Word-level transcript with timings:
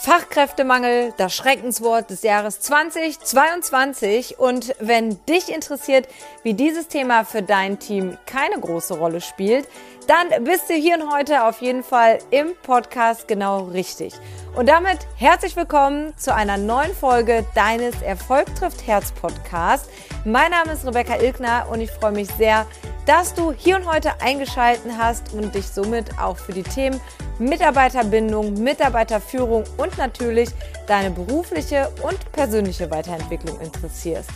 Fachkräftemangel, 0.00 1.12
das 1.18 1.34
Schreckenswort 1.34 2.08
des 2.08 2.22
Jahres 2.22 2.60
2022. 2.60 4.38
Und 4.38 4.74
wenn 4.78 5.22
dich 5.26 5.52
interessiert, 5.52 6.08
wie 6.42 6.54
dieses 6.54 6.88
Thema 6.88 7.24
für 7.24 7.42
dein 7.42 7.78
Team 7.78 8.16
keine 8.24 8.58
große 8.58 8.94
Rolle 8.94 9.20
spielt, 9.20 9.68
dann 10.06 10.44
bist 10.44 10.70
du 10.70 10.74
hier 10.74 10.94
und 10.94 11.12
heute 11.12 11.44
auf 11.44 11.60
jeden 11.60 11.82
Fall 11.82 12.20
im 12.30 12.54
Podcast 12.62 13.28
genau 13.28 13.64
richtig. 13.64 14.14
Und 14.56 14.70
damit 14.70 15.00
herzlich 15.16 15.54
willkommen 15.56 16.16
zu 16.16 16.34
einer 16.34 16.56
neuen 16.56 16.94
Folge 16.94 17.44
deines 17.54 18.00
Erfolg 18.00 18.46
trifft 18.54 18.86
Herz 18.86 19.12
Podcast. 19.12 19.90
Mein 20.24 20.52
Name 20.52 20.72
ist 20.72 20.86
Rebecca 20.86 21.16
Ilkner 21.16 21.66
und 21.70 21.82
ich 21.82 21.90
freue 21.90 22.12
mich 22.12 22.28
sehr, 22.38 22.66
dass 23.04 23.34
du 23.34 23.52
hier 23.52 23.76
und 23.76 23.86
heute 23.86 24.20
eingeschalten 24.22 24.96
hast 24.96 25.34
und 25.34 25.54
dich 25.54 25.66
somit 25.68 26.18
auch 26.18 26.38
für 26.38 26.52
die 26.52 26.62
Themen 26.62 27.00
Mitarbeiterbindung, 27.38 28.54
Mitarbeiterführung 28.54 29.64
und 29.76 29.96
natürlich 29.96 30.50
deine 30.86 31.10
berufliche 31.10 31.88
und 32.02 32.32
persönliche 32.32 32.90
Weiterentwicklung 32.90 33.60
interessierst. 33.60 34.30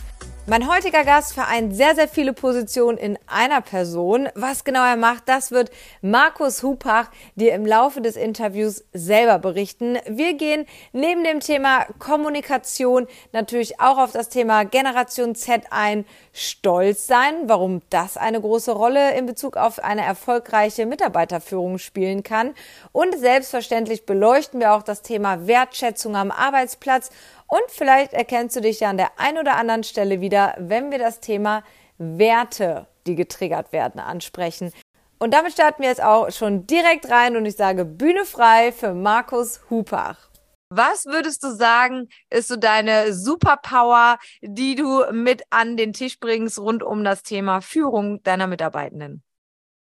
Mein 0.45 0.67
heutiger 0.67 1.05
Gast 1.05 1.31
vereint 1.31 1.73
sehr, 1.73 1.95
sehr 1.95 2.09
viele 2.09 2.33
Positionen 2.33 2.97
in 2.97 3.17
einer 3.27 3.61
Person. 3.61 4.27
Was 4.35 4.65
genau 4.65 4.83
er 4.83 4.97
macht, 4.97 5.29
das 5.29 5.51
wird 5.51 5.71
Markus 6.01 6.63
Hupach 6.63 7.09
dir 7.35 7.53
im 7.53 7.65
Laufe 7.65 8.01
des 8.01 8.17
Interviews 8.17 8.83
selber 8.91 9.39
berichten. 9.39 9.99
Wir 10.05 10.33
gehen 10.33 10.65
neben 10.91 11.23
dem 11.23 11.39
Thema 11.39 11.85
Kommunikation 11.97 13.07
natürlich 13.31 13.79
auch 13.79 13.97
auf 13.97 14.11
das 14.11 14.27
Thema 14.27 14.65
Generation 14.65 15.33
Z 15.33 15.63
ein. 15.69 16.03
Stolz 16.33 17.07
sein, 17.07 17.43
warum 17.45 17.81
das 17.89 18.17
eine 18.17 18.41
große 18.41 18.73
Rolle 18.73 19.15
in 19.15 19.25
Bezug 19.25 19.55
auf 19.55 19.79
eine 19.79 20.03
erfolgreiche 20.03 20.85
Mitarbeiterführung 20.85 21.77
spielen 21.77 22.21
kann. 22.21 22.53
Und 22.91 23.17
selbstverständlich 23.17 24.05
beleuchten 24.05 24.59
wir 24.59 24.73
auch 24.73 24.83
das 24.83 25.03
Thema 25.03 25.47
Wertschätzung 25.47 26.17
am 26.17 26.31
Arbeitsplatz 26.31 27.11
und 27.53 27.69
vielleicht 27.69 28.13
erkennst 28.13 28.55
du 28.55 28.61
dich 28.61 28.79
ja 28.79 28.89
an 28.89 28.97
der 28.97 29.19
einen 29.19 29.37
oder 29.37 29.57
anderen 29.57 29.83
Stelle 29.83 30.21
wieder, 30.21 30.55
wenn 30.57 30.89
wir 30.89 30.97
das 30.97 31.19
Thema 31.19 31.63
Werte, 31.99 32.87
die 33.05 33.13
getriggert 33.13 33.71
werden, 33.71 33.99
ansprechen. 33.99 34.73
Und 35.19 35.35
damit 35.35 35.53
starten 35.53 35.83
wir 35.83 35.89
jetzt 35.89 36.01
auch 36.01 36.31
schon 36.31 36.65
direkt 36.65 37.11
rein 37.11 37.37
und 37.37 37.45
ich 37.45 37.55
sage 37.55 37.85
Bühne 37.85 38.25
frei 38.25 38.71
für 38.71 38.95
Markus 38.95 39.61
Hupach. 39.69 40.31
Was 40.69 41.05
würdest 41.05 41.43
du 41.43 41.51
sagen, 41.51 42.09
ist 42.31 42.47
so 42.47 42.55
deine 42.55 43.13
Superpower, 43.13 44.17
die 44.41 44.73
du 44.73 45.03
mit 45.11 45.43
an 45.51 45.77
den 45.77 45.93
Tisch 45.93 46.19
bringst 46.19 46.57
rund 46.57 46.81
um 46.81 47.03
das 47.03 47.21
Thema 47.21 47.61
Führung 47.61 48.23
deiner 48.23 48.47
Mitarbeitenden? 48.47 49.21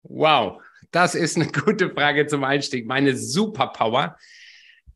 Wow, 0.05 0.63
das 0.91 1.15
ist 1.15 1.37
eine 1.37 1.53
gute 1.53 1.91
Frage 1.91 2.27
zum 2.29 2.45
Einstieg. 2.45 2.87
Meine 2.87 3.15
Superpower. 3.15 4.17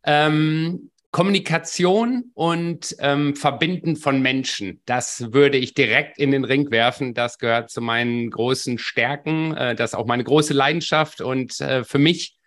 Ähm, 0.05 0.91
Kommunikation 1.13 2.31
und 2.33 2.97
ähm, 2.99 3.37
Verbinden 3.37 3.97
von 3.97 4.23
Menschen, 4.23 4.81
das 4.87 5.33
würde 5.35 5.59
ich 5.59 5.75
direkt 5.75 6.19
in 6.19 6.31
den 6.31 6.45
Ring 6.45 6.71
werfen. 6.71 7.13
Das 7.13 7.37
gehört 7.37 7.71
zu 7.71 7.83
meinen 7.83 8.31
großen 8.31 8.79
Stärken. 8.79 9.55
Äh, 9.55 9.75
das 9.75 9.93
ist 9.93 9.95
auch 9.95 10.07
meine 10.07 10.25
große 10.25 10.55
Leidenschaft 10.55 11.21
und 11.21 11.61
äh, 11.61 11.85
für 11.85 11.99
mich 11.99 12.39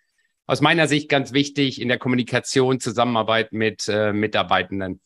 aus 0.47 0.61
meiner 0.61 0.87
Sicht 0.87 1.09
ganz 1.09 1.31
wichtig 1.31 1.79
in 1.79 1.89
der 1.89 1.99
Kommunikation, 1.99 2.79
Zusammenarbeit 2.79 3.53
mit 3.53 3.87
äh, 3.87 4.11
Mitarbeitenden. 4.13 4.99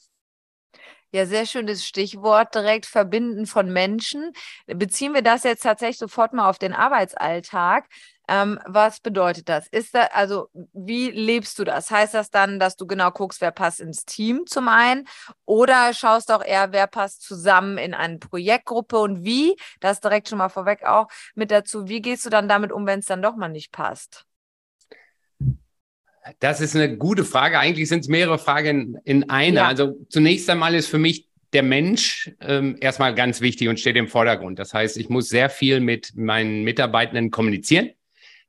Ja, 1.12 1.26
sehr 1.26 1.46
schönes 1.46 1.86
Stichwort, 1.86 2.56
direkt 2.56 2.86
verbinden 2.86 3.46
von 3.46 3.74
Menschen. 3.74 4.32
Beziehen 4.68 5.14
wir 5.14 5.24
das 5.24 5.44
jetzt 5.44 5.64
tatsächlich 5.64 5.98
sofort 5.98 6.34
mal 6.34 6.48
auf 6.48 6.60
den 6.60 6.72
Arbeitsalltag. 6.72 7.88
Ähm, 8.30 8.60
was 8.68 9.00
bedeutet 9.00 9.50
das? 9.50 9.68
Ist 9.70 9.96
da, 9.96 10.04
also, 10.14 10.50
wie 10.74 11.10
lebst 11.10 11.58
du 11.58 11.64
das? 11.64 11.90
Heißt 11.90 12.14
das 12.14 12.30
dann, 12.30 12.60
dass 12.60 12.76
du 12.76 12.86
genau 12.86 13.10
guckst, 13.10 13.42
wer 13.42 13.50
passt 13.50 13.80
ins 13.80 14.06
Team 14.06 14.44
zum 14.46 14.68
einen? 14.68 15.08
Oder 15.46 15.96
schaust 15.96 16.32
auch 16.32 16.44
eher, 16.46 16.72
wer 16.72 16.86
passt 16.86 17.24
zusammen 17.24 17.80
in 17.80 17.96
eine 17.96 18.20
Projektgruppe 18.20 19.00
und 19.00 19.24
wie? 19.24 19.56
Das 19.80 20.00
direkt 20.00 20.30
schon 20.30 20.38
mal 20.38 20.50
vorweg 20.50 20.84
auch 20.84 21.08
mit 21.34 21.50
dazu. 21.50 21.88
Wie 21.88 22.02
gehst 22.02 22.24
du 22.24 22.30
dann 22.30 22.48
damit 22.48 22.72
um, 22.72 22.86
wenn 22.86 23.00
es 23.00 23.08
dann 23.08 23.24
doch 23.24 23.36
mal 23.36 23.50
nicht 23.50 23.72
passt? 23.72 24.26
Das 26.40 26.62
ist 26.62 26.76
eine 26.76 26.98
gute 26.98 27.26
Frage. 27.26 27.58
Eigentlich 27.58 27.90
sind 27.90 28.02
es 28.02 28.08
mehrere 28.08 28.38
Fragen 28.38 28.98
in 29.06 29.32
einer. 29.32 29.62
Ja. 29.62 29.68
Also 29.68 29.98
zunächst 30.10 30.48
einmal 30.52 30.76
ist 30.76 30.88
für 30.88 31.00
mich 31.00 31.28
der 31.54 31.64
Mensch 31.64 32.32
ähm, 32.42 32.78
erstmal 32.80 33.16
ganz 33.16 33.42
wichtig 33.42 33.70
und 33.70 33.80
steht 33.80 33.96
im 33.96 34.08
Vordergrund. 34.08 34.60
Das 34.60 34.76
heißt, 34.76 34.98
ich 34.98 35.10
muss 35.10 35.30
sehr 35.30 35.50
viel 35.50 35.80
mit 35.80 36.16
meinen 36.16 36.64
Mitarbeitenden 36.64 37.32
kommunizieren. 37.32 37.90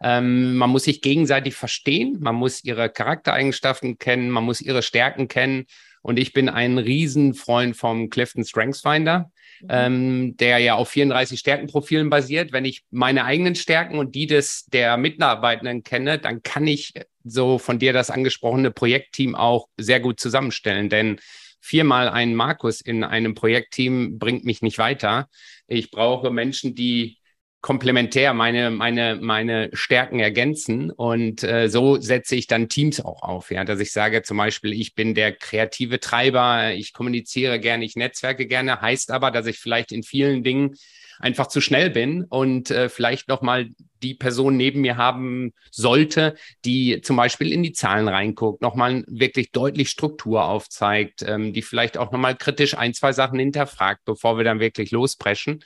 Ähm, 0.02 0.56
man 0.56 0.70
muss 0.70 0.84
sich 0.84 1.02
gegenseitig 1.02 1.54
verstehen, 1.54 2.16
man 2.20 2.34
muss 2.34 2.64
ihre 2.64 2.88
Charaktereigenschaften 2.88 3.98
kennen, 3.98 4.30
man 4.30 4.44
muss 4.44 4.60
ihre 4.60 4.82
Stärken 4.82 5.28
kennen. 5.28 5.66
Und 6.02 6.18
ich 6.18 6.32
bin 6.32 6.48
ein 6.48 6.78
Riesenfreund 6.78 7.76
vom 7.76 8.08
Clifton 8.08 8.44
Strengths 8.44 8.80
Finder, 8.80 9.30
mhm. 9.60 9.68
ähm, 9.68 10.36
der 10.38 10.58
ja 10.58 10.74
auf 10.74 10.88
34 10.88 11.38
Stärkenprofilen 11.38 12.08
basiert. 12.08 12.52
Wenn 12.52 12.64
ich 12.64 12.84
meine 12.90 13.24
eigenen 13.24 13.54
Stärken 13.54 13.98
und 13.98 14.14
die 14.14 14.26
des 14.26 14.64
der 14.66 14.96
Mitarbeitenden 14.96 15.82
kenne, 15.82 16.18
dann 16.18 16.42
kann 16.42 16.66
ich 16.66 16.94
so 17.24 17.58
von 17.58 17.78
dir 17.78 17.92
das 17.92 18.10
angesprochene 18.10 18.70
Projektteam 18.70 19.34
auch 19.34 19.68
sehr 19.76 20.00
gut 20.00 20.20
zusammenstellen. 20.20 20.88
Denn 20.88 21.20
viermal 21.60 22.08
ein 22.08 22.34
Markus 22.34 22.80
in 22.80 23.04
einem 23.04 23.34
Projektteam 23.34 24.18
bringt 24.18 24.46
mich 24.46 24.62
nicht 24.62 24.78
weiter. 24.78 25.28
Ich 25.66 25.90
brauche 25.90 26.30
Menschen, 26.30 26.74
die 26.74 27.19
komplementär 27.60 28.32
meine, 28.32 28.70
meine, 28.70 29.18
meine 29.20 29.70
Stärken 29.72 30.18
ergänzen. 30.18 30.90
Und 30.90 31.42
äh, 31.42 31.68
so 31.68 32.00
setze 32.00 32.36
ich 32.36 32.46
dann 32.46 32.68
Teams 32.68 33.00
auch 33.00 33.22
auf, 33.22 33.50
ja, 33.50 33.64
dass 33.64 33.80
ich 33.80 33.92
sage 33.92 34.22
zum 34.22 34.38
Beispiel, 34.38 34.72
ich 34.72 34.94
bin 34.94 35.14
der 35.14 35.32
kreative 35.32 36.00
Treiber, 36.00 36.72
ich 36.72 36.92
kommuniziere 36.92 37.60
gerne, 37.60 37.84
ich 37.84 37.96
netzwerke 37.96 38.46
gerne, 38.46 38.80
heißt 38.80 39.10
aber, 39.10 39.30
dass 39.30 39.46
ich 39.46 39.58
vielleicht 39.58 39.92
in 39.92 40.02
vielen 40.02 40.42
Dingen 40.42 40.76
einfach 41.18 41.48
zu 41.48 41.60
schnell 41.60 41.90
bin 41.90 42.24
und 42.24 42.70
äh, 42.70 42.88
vielleicht 42.88 43.28
nochmal 43.28 43.68
die 44.02 44.14
Person 44.14 44.56
neben 44.56 44.80
mir 44.80 44.96
haben 44.96 45.52
sollte, 45.70 46.34
die 46.64 47.02
zum 47.02 47.16
Beispiel 47.16 47.52
in 47.52 47.62
die 47.62 47.72
Zahlen 47.72 48.08
reinguckt, 48.08 48.62
nochmal 48.62 49.04
wirklich 49.06 49.52
deutlich 49.52 49.90
Struktur 49.90 50.44
aufzeigt, 50.46 51.22
ähm, 51.26 51.52
die 51.52 51.60
vielleicht 51.60 51.98
auch 51.98 52.10
nochmal 52.10 52.36
kritisch 52.36 52.74
ein, 52.74 52.94
zwei 52.94 53.12
Sachen 53.12 53.38
hinterfragt, 53.38 54.00
bevor 54.06 54.38
wir 54.38 54.44
dann 54.44 54.60
wirklich 54.60 54.92
lospreschen 54.92 55.62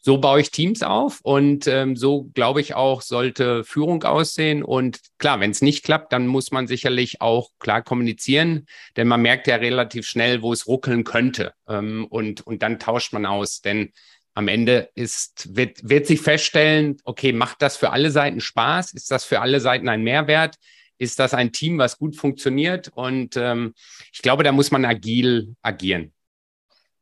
so 0.00 0.18
baue 0.18 0.40
ich 0.40 0.50
Teams 0.50 0.82
auf 0.82 1.20
und 1.22 1.66
ähm, 1.66 1.96
so 1.96 2.30
glaube 2.34 2.60
ich 2.60 2.74
auch, 2.74 3.02
sollte 3.02 3.64
Führung 3.64 4.04
aussehen. 4.04 4.62
Und 4.62 5.00
klar, 5.18 5.40
wenn 5.40 5.50
es 5.50 5.60
nicht 5.60 5.84
klappt, 5.84 6.12
dann 6.12 6.26
muss 6.26 6.50
man 6.50 6.66
sicherlich 6.66 7.20
auch 7.20 7.50
klar 7.58 7.82
kommunizieren, 7.82 8.66
denn 8.96 9.08
man 9.08 9.22
merkt 9.22 9.46
ja 9.48 9.56
relativ 9.56 10.06
schnell, 10.06 10.42
wo 10.42 10.52
es 10.52 10.66
ruckeln 10.66 11.04
könnte. 11.04 11.52
Ähm, 11.68 12.06
und, 12.08 12.46
und 12.46 12.62
dann 12.62 12.78
tauscht 12.78 13.12
man 13.12 13.26
aus. 13.26 13.60
Denn 13.60 13.92
am 14.34 14.46
Ende 14.46 14.88
ist, 14.94 15.56
wird, 15.56 15.88
wird 15.88 16.06
sich 16.06 16.20
feststellen, 16.20 16.98
okay, 17.02 17.32
macht 17.32 17.60
das 17.60 17.76
für 17.76 17.90
alle 17.90 18.12
Seiten 18.12 18.40
Spaß? 18.40 18.92
Ist 18.92 19.10
das 19.10 19.24
für 19.24 19.40
alle 19.40 19.58
Seiten 19.58 19.88
ein 19.88 20.02
Mehrwert? 20.02 20.56
Ist 20.96 21.18
das 21.18 21.34
ein 21.34 21.50
Team, 21.50 21.78
was 21.78 21.98
gut 21.98 22.14
funktioniert? 22.14 22.88
Und 22.94 23.36
ähm, 23.36 23.74
ich 24.12 24.22
glaube, 24.22 24.44
da 24.44 24.52
muss 24.52 24.70
man 24.70 24.84
agil 24.84 25.56
agieren. 25.60 26.12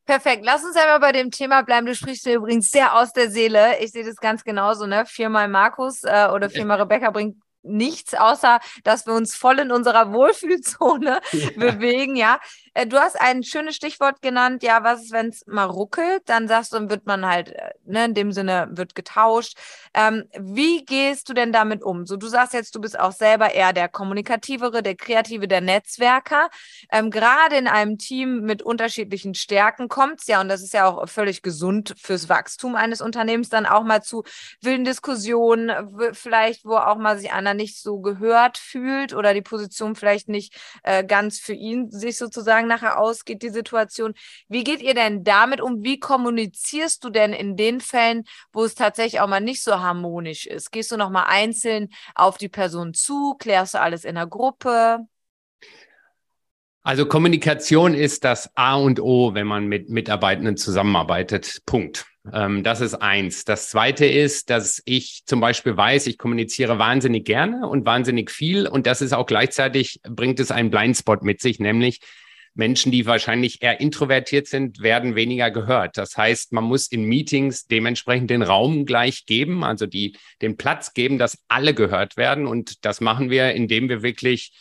Perfekt. 0.07 0.45
Lass 0.45 0.65
uns 0.65 0.77
einmal 0.77 1.01
bei 1.01 1.11
dem 1.11 1.33
Thema 1.33 1.63
bleiben. 1.63 1.85
Du 1.85 1.95
sprichst 1.95 2.27
mir 2.27 2.35
übrigens 2.35 2.71
sehr 2.71 2.97
aus 2.97 3.13
der 3.13 3.29
Seele. 3.29 3.81
Ich 3.81 3.91
sehe 3.91 4.05
das 4.05 4.17
ganz 4.17 4.45
genauso, 4.45 4.87
ne? 4.87 5.05
Viermal 5.05 5.49
Markus 5.49 6.05
äh, 6.05 6.29
oder 6.33 6.49
viermal 6.49 6.81
Rebecca 6.81 7.11
bringt 7.11 7.37
nichts, 7.65 8.15
außer 8.15 8.61
dass 8.85 9.07
wir 9.07 9.15
uns 9.15 9.35
voll 9.35 9.59
in 9.59 9.73
unserer 9.73 10.13
Wohlfühlzone 10.13 11.21
ja. 11.33 11.51
bewegen, 11.57 12.15
ja. 12.15 12.39
Äh, 12.77 12.87
du 12.87 12.99
hast 12.99 13.19
ein 13.19 13.43
schönes 13.43 13.75
Stichwort 13.75 14.21
genannt, 14.21 14.63
ja, 14.63 14.85
was 14.85 15.05
ist, 15.05 15.13
wenn 15.13 15.29
es 15.29 15.47
mal 15.47 15.65
ruckelt? 15.65 16.23
Dann 16.27 16.47
sagst 16.47 16.73
du, 16.73 16.77
dann 16.77 16.91
wird 16.91 17.07
man 17.07 17.25
halt, 17.25 17.49
äh, 17.49 17.71
ne, 17.87 18.05
in 18.05 18.15
dem 18.15 18.33
Sinne 18.33 18.69
wird 18.71 18.95
getauscht. 18.95 19.57
Ähm, 19.95 20.25
wie 20.39 20.85
gehst 20.85 21.29
du 21.31 21.33
denn 21.33 21.53
damit 21.53 21.83
um? 21.83 22.05
So, 22.05 22.17
du 22.17 22.27
sagst 22.27 22.53
jetzt, 22.53 22.75
du 22.75 22.81
bist 22.81 22.99
auch 22.99 23.13
selber 23.13 23.55
eher 23.55 23.73
der 23.73 23.89
Kommunikativere, 23.89 24.83
der 24.83 24.95
Kreative, 24.95 25.49
der 25.49 25.63
Netzwerker. 25.63 26.51
Ähm, 26.93 27.11
Gerade 27.11 27.57
in 27.57 27.67
einem 27.67 27.97
Team 27.97 28.43
mit 28.43 28.63
unterschiedlichen 28.63 29.35
Stärken 29.35 29.89
kommt 29.89 30.21
es 30.21 30.27
ja, 30.27 30.43
und 30.43 30.49
das 30.49 30.63
ist 30.63 30.75
ja 30.75 30.87
auch 30.87 31.09
völlig 31.09 31.41
gesund 31.41 31.95
fürs 31.99 32.29
Wachstum 32.29 32.77
eines 32.77 33.01
Unternehmens, 33.01 33.49
dann 33.49 33.65
auch 33.65 33.85
mal 33.85 34.03
zu 34.03 34.23
wilden 34.61 34.85
Diskussionen, 34.85 35.73
vielleicht, 36.13 36.67
wo 36.67 36.77
auch 36.77 36.97
mal 36.99 37.19
sich 37.19 37.33
einer 37.33 37.55
nicht 37.55 37.81
so 37.81 38.01
gehört 38.01 38.59
fühlt 38.59 39.15
oder 39.15 39.33
die 39.33 39.41
Position 39.41 39.95
vielleicht 39.97 40.29
nicht 40.29 40.55
äh, 40.83 41.05
ganz 41.05 41.39
für 41.39 41.55
ihn 41.55 41.91
sich 41.91 42.19
sozusagen 42.19 42.66
Tagen 42.67 42.69
nachher 42.69 42.99
ausgeht, 42.99 43.43
die 43.43 43.51
Situation. 43.51 44.15
Wie 44.49 44.65
geht 44.65 44.83
ihr 44.83 44.95
denn 44.95 45.25
damit 45.25 45.61
um? 45.61 45.83
Wie 45.83 45.99
kommunizierst 45.99 47.03
du 47.05 47.11
denn 47.11 47.33
in 47.33 47.57
den 47.57 47.81
Fällen, 47.81 48.25
wo 48.53 48.65
es 48.65 48.75
tatsächlich 48.75 49.21
auch 49.21 49.29
mal 49.29 49.41
nicht 49.41 49.63
so 49.63 49.81
harmonisch 49.81 50.47
ist? 50.47 50.71
Gehst 50.73 50.91
du 50.91 50.97
nochmal 50.97 51.25
einzeln 51.29 51.89
auf 52.15 52.39
die 52.39 52.49
Person 52.49 52.95
zu? 52.95 53.35
Klärst 53.39 53.75
du 53.75 53.81
alles 53.81 54.05
in 54.05 54.17
der 54.17 54.27
Gruppe? 54.27 55.07
Also 56.83 57.07
Kommunikation 57.07 57.95
ist 57.95 58.23
das 58.23 58.51
A 58.55 58.77
und 58.77 59.01
O, 59.01 59.35
wenn 59.35 59.47
man 59.47 59.67
mit 59.67 59.89
Mitarbeitenden 59.91 60.57
zusammenarbeitet. 60.57 61.63
Punkt. 61.67 62.07
Ähm, 62.33 62.63
das 62.63 62.81
ist 62.81 62.95
eins. 62.95 63.45
Das 63.45 63.71
zweite 63.71 64.07
ist, 64.07 64.51
dass 64.51 64.83
ich 64.85 65.23
zum 65.27 65.41
Beispiel 65.41 65.77
weiß, 65.77 66.07
ich 66.07 66.17
kommuniziere 66.17 66.79
wahnsinnig 66.79 67.25
gerne 67.25 67.69
und 67.69 67.87
wahnsinnig 67.87 68.31
viel. 68.31 68.69
Und 68.69 68.87
das 68.87 69.03
ist 69.03 69.13
auch 69.15 69.27
gleichzeitig, 69.27 70.01
bringt 70.05 70.39
es 70.39 70.53
einen 70.53 70.71
Blindspot 70.71 71.25
mit 71.25 71.41
sich, 71.41 71.59
nämlich 71.59 72.01
Menschen, 72.57 72.91
die 72.91 73.07
wahrscheinlich 73.07 73.63
eher 73.63 73.81
introvertiert 73.81 74.47
sind, 74.47 74.81
werden 74.81 75.15
weniger 75.15 75.51
gehört. 75.51 75.97
Das 75.99 76.17
heißt, 76.17 76.53
man 76.53 76.65
muss 76.65 76.89
in 76.89 77.05
Meetings 77.05 77.67
dementsprechend 77.67 78.31
den 78.31 78.43
Raum 78.43 78.87
gleich 78.87 79.27
geben, 79.27 79.63
also 79.63 79.87
die, 79.87 80.17
den 80.43 80.57
Platz 80.57 80.95
geben, 80.95 81.19
dass 81.19 81.39
alle 81.49 81.75
gehört 81.75 82.17
werden. 82.17 82.47
Und 82.47 82.85
das 82.85 83.01
machen 83.01 83.31
wir, 83.31 83.53
indem 83.53 83.89
wir 83.89 84.03
wirklich 84.03 84.53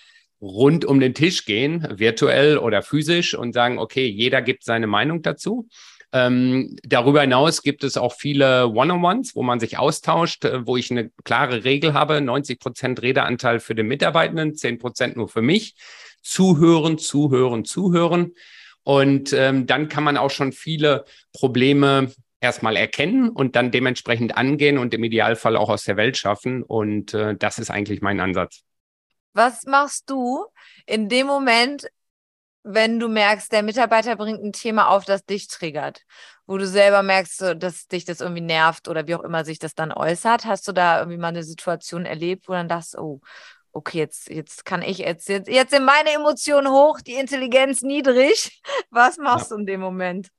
rund 0.42 0.86
um 0.86 1.00
den 1.00 1.14
Tisch 1.14 1.46
gehen, 1.46 1.88
virtuell 1.90 2.58
oder 2.58 2.82
physisch 2.82 3.34
und 3.34 3.54
sagen, 3.54 3.80
okay, 3.80 4.08
jeder 4.08 4.42
gibt 4.42 4.64
seine 4.64 4.88
Meinung 4.88 5.22
dazu. 5.22 5.68
Ähm, 6.12 6.78
darüber 6.84 7.22
hinaus 7.22 7.62
gibt 7.62 7.84
es 7.84 7.98
auch 7.98 8.14
viele 8.14 8.70
One-on-Ones, 8.70 9.36
wo 9.36 9.44
man 9.44 9.60
sich 9.60 9.78
austauscht, 9.78 10.46
äh, 10.46 10.66
wo 10.66 10.78
ich 10.78 10.92
eine 10.92 11.12
klare 11.24 11.64
Regel 11.64 11.94
habe, 11.94 12.22
90 12.22 12.60
Prozent 12.60 13.02
Redeanteil 13.02 13.60
für 13.60 13.76
den 13.76 13.88
Mitarbeitenden, 13.88 14.56
10 14.56 14.80
Prozent 14.80 15.18
nur 15.18 15.28
für 15.28 15.42
mich. 15.42 15.76
Zuhören, 16.26 16.98
zuhören, 16.98 17.66
zuhören. 17.66 18.34
Und 18.84 19.32
ähm, 19.34 19.68
dann 19.68 19.90
kann 19.90 20.04
man 20.04 20.18
auch 20.18 20.32
schon 20.32 20.52
viele 20.52 21.06
Probleme 21.34 22.12
erstmal 22.40 22.76
erkennen 22.76 23.30
und 23.30 23.56
dann 23.56 23.72
dementsprechend 23.72 24.38
angehen 24.38 24.78
und 24.78 24.94
im 24.94 25.04
Idealfall 25.04 25.56
auch 25.56 25.70
aus 25.70 25.84
der 25.84 25.98
Welt 25.98 26.18
schaffen. 26.18 26.64
Und 26.64 27.14
äh, 27.14 27.36
das 27.36 27.60
ist 27.60 27.72
eigentlich 27.72 28.02
mein 28.02 28.20
Ansatz. 28.20 28.62
Was 29.34 29.66
machst 29.66 30.10
du 30.10 30.46
in 30.86 31.10
dem 31.10 31.28
Moment, 31.28 31.88
wenn 32.64 33.00
du 33.00 33.08
merkst, 33.08 33.52
der 33.52 33.64
Mitarbeiter 33.64 34.16
bringt 34.16 34.44
ein 34.44 34.54
Thema 34.54 34.90
auf, 34.90 35.06
das 35.06 35.26
dich 35.26 35.48
triggert, 35.48 36.02
wo 36.48 36.58
du 36.58 36.66
selber 36.66 37.04
merkst, 37.04 37.56
dass 37.58 37.88
dich 37.88 38.06
das 38.06 38.22
irgendwie 38.22 38.42
nervt 38.42 38.88
oder 38.88 39.08
wie 39.08 39.16
auch 39.16 39.24
immer 39.24 39.46
sich 39.46 39.60
das 39.60 39.76
dann 39.76 39.92
äußert? 39.92 40.46
Hast 40.46 40.68
du 40.68 40.72
da 40.72 41.00
irgendwie 41.00 41.18
mal 41.18 41.30
eine 41.30 41.44
Situation 41.44 42.06
erlebt, 42.06 42.48
wo 42.48 42.54
dann 42.54 42.70
dachtest, 42.70 42.98
oh, 42.98 43.22
okay, 43.76 44.00
jetzt, 44.00 44.30
jetzt 44.30 44.66
kann 44.66 44.82
ich, 44.82 45.00
jetzt, 45.00 45.28
jetzt, 45.28 45.50
jetzt 45.50 45.72
sind 45.72 45.86
meine 45.86 46.12
Emotionen 46.12 46.72
hoch, 46.72 47.02
die 47.02 47.16
Intelligenz 47.16 47.82
niedrig. 47.82 48.62
Was 48.90 49.18
machst 49.18 49.52
ja. 49.52 49.56
du 49.56 49.62
in 49.62 49.68
dem 49.68 49.82
Moment? 49.82 50.30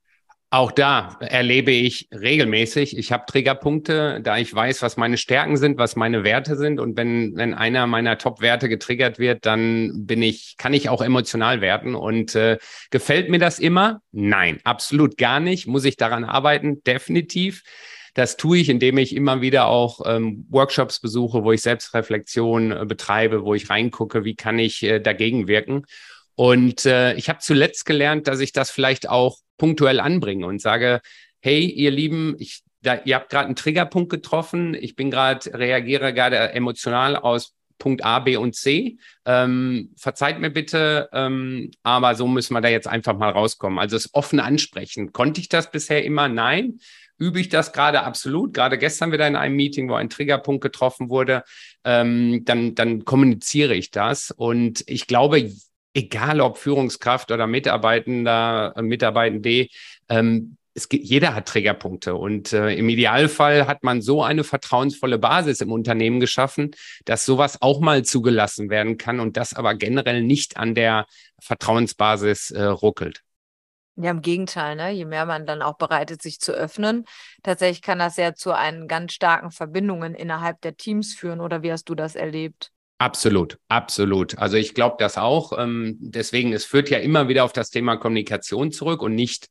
Auch 0.49 0.71
da 0.71 1.17
erlebe 1.19 1.71
ich 1.71 2.07
regelmäßig, 2.13 2.97
ich 2.97 3.11
habe 3.11 3.25
Triggerpunkte, 3.27 4.21
da 4.23 4.37
ich 4.37 4.55
weiß, 4.55 4.81
was 4.81 4.95
meine 4.95 5.17
Stärken 5.17 5.57
sind, 5.57 5.77
was 5.77 5.97
meine 5.97 6.23
Werte 6.23 6.55
sind. 6.55 6.79
Und 6.79 6.95
wenn, 6.95 7.35
wenn 7.35 7.53
einer 7.53 7.85
meiner 7.85 8.17
Top-Werte 8.17 8.69
getriggert 8.69 9.19
wird, 9.19 9.45
dann 9.45 10.05
bin 10.05 10.21
ich, 10.21 10.55
kann 10.57 10.73
ich 10.73 10.87
auch 10.87 11.01
emotional 11.01 11.59
werden. 11.59 11.95
Und 11.95 12.33
äh, 12.35 12.59
gefällt 12.91 13.29
mir 13.29 13.39
das 13.39 13.59
immer? 13.59 13.99
Nein, 14.13 14.61
absolut 14.63 15.17
gar 15.17 15.41
nicht. 15.41 15.67
Muss 15.67 15.83
ich 15.83 15.97
daran 15.97 16.23
arbeiten? 16.23 16.81
Definitiv. 16.81 17.63
Das 18.17 18.35
tue 18.35 18.57
ich, 18.57 18.69
indem 18.69 18.97
ich 18.97 19.15
immer 19.15 19.41
wieder 19.41 19.67
auch 19.67 20.01
ähm, 20.07 20.47
Workshops 20.49 20.99
besuche, 20.99 21.43
wo 21.43 21.51
ich 21.51 21.61
Selbstreflexion 21.61 22.71
äh, 22.71 22.83
betreibe, 22.87 23.43
wo 23.43 23.53
ich 23.53 23.69
reingucke, 23.69 24.25
wie 24.25 24.33
kann 24.35 24.57
ich 24.57 24.81
äh, 24.81 24.99
dagegen 24.99 25.47
wirken. 25.47 25.85
Und 26.33 26.87
äh, 26.87 27.13
ich 27.13 27.29
habe 27.29 27.37
zuletzt 27.41 27.85
gelernt, 27.85 28.27
dass 28.27 28.39
ich 28.39 28.53
das 28.53 28.71
vielleicht 28.71 29.07
auch 29.07 29.37
punktuell 29.59 29.99
anbringe 29.99 30.47
und 30.47 30.63
sage, 30.63 31.01
hey, 31.41 31.63
ihr 31.67 31.91
Lieben, 31.91 32.35
ich, 32.39 32.63
da, 32.81 32.99
ihr 33.05 33.17
habt 33.17 33.29
gerade 33.29 33.45
einen 33.45 33.55
Triggerpunkt 33.55 34.09
getroffen. 34.09 34.73
Ich 34.73 34.95
bin 34.95 35.11
gerade, 35.11 35.53
reagiere 35.53 36.11
gerade 36.11 36.37
emotional 36.53 37.17
aus 37.17 37.53
Punkt 37.77 38.03
A, 38.03 38.17
B 38.17 38.35
und 38.35 38.55
C. 38.55 38.97
Ähm, 39.25 39.93
verzeiht 39.95 40.39
mir 40.39 40.49
bitte, 40.49 41.07
ähm, 41.13 41.69
aber 41.83 42.15
so 42.15 42.27
müssen 42.27 42.55
wir 42.55 42.61
da 42.61 42.69
jetzt 42.69 42.87
einfach 42.87 43.15
mal 43.15 43.29
rauskommen. 43.29 43.77
Also 43.77 43.95
das 43.95 44.11
offene 44.15 44.43
Ansprechen. 44.43 45.11
Konnte 45.11 45.39
ich 45.39 45.49
das 45.49 45.69
bisher 45.69 46.03
immer? 46.03 46.27
Nein. 46.27 46.79
Übe 47.17 47.39
ich 47.39 47.49
das 47.49 47.73
gerade 47.73 48.03
absolut? 48.03 48.53
Gerade 48.53 48.77
gestern 48.77 49.11
wieder 49.11 49.27
in 49.27 49.35
einem 49.35 49.55
Meeting, 49.55 49.89
wo 49.89 49.95
ein 49.95 50.09
Triggerpunkt 50.09 50.61
getroffen 50.61 51.09
wurde, 51.09 51.43
ähm, 51.83 52.43
dann, 52.45 52.75
dann 52.75 53.05
kommuniziere 53.05 53.73
ich 53.73 53.91
das. 53.91 54.31
Und 54.31 54.83
ich 54.87 55.07
glaube, 55.07 55.51
egal 55.93 56.41
ob 56.41 56.57
Führungskraft 56.57 57.31
oder 57.31 57.47
Mitarbeitender, 57.47 58.73
äh, 58.75 58.81
Mitarbeitende, 58.81 59.67
ähm, 60.09 60.57
es 60.77 60.87
jeder 60.91 61.33
hat 61.33 61.47
Triggerpunkte 61.47 62.13
und 62.13 62.53
äh, 62.53 62.75
im 62.75 62.87
Idealfall 62.87 63.65
hat 63.65 63.83
man 63.83 64.03
so 64.03 64.21
eine 64.21 64.43
vertrauensvolle 64.43 65.17
Basis 65.17 65.59
im 65.59 65.71
Unternehmen 65.71 66.19
geschaffen, 66.19 66.75
dass 67.05 67.25
sowas 67.25 67.63
auch 67.63 67.79
mal 67.79 68.05
zugelassen 68.05 68.69
werden 68.69 68.99
kann 68.99 69.19
und 69.19 69.37
das 69.37 69.55
aber 69.55 69.73
generell 69.73 70.21
nicht 70.21 70.55
an 70.55 70.75
der 70.75 71.07
Vertrauensbasis 71.39 72.51
äh, 72.51 72.63
ruckelt. 72.63 73.23
Ja, 73.99 74.11
im 74.11 74.21
Gegenteil, 74.21 74.75
ne? 74.75 74.91
je 74.91 75.05
mehr 75.05 75.25
man 75.25 75.47
dann 75.47 75.63
auch 75.63 75.77
bereit 75.77 76.11
ist, 76.11 76.21
sich 76.21 76.39
zu 76.39 76.51
öffnen, 76.51 77.05
tatsächlich 77.41 77.81
kann 77.81 77.97
das 77.97 78.15
ja 78.15 78.35
zu 78.35 78.51
einen 78.51 78.87
ganz 78.87 79.13
starken 79.13 79.49
Verbindungen 79.49 80.13
innerhalb 80.13 80.61
der 80.61 80.77
Teams 80.77 81.15
führen. 81.15 81.41
Oder 81.41 81.63
wie 81.63 81.71
hast 81.71 81.89
du 81.89 81.95
das 81.95 82.15
erlebt? 82.15 82.71
Absolut, 82.99 83.57
absolut. 83.69 84.37
Also 84.37 84.57
ich 84.57 84.75
glaube 84.75 84.97
das 84.99 85.17
auch. 85.17 85.57
Ähm, 85.57 85.97
deswegen, 85.99 86.53
es 86.53 86.65
führt 86.65 86.89
ja 86.89 86.99
immer 86.99 87.27
wieder 87.27 87.43
auf 87.43 87.53
das 87.53 87.71
Thema 87.71 87.95
Kommunikation 87.97 88.71
zurück 88.71 89.01
und 89.01 89.15
nicht 89.15 89.49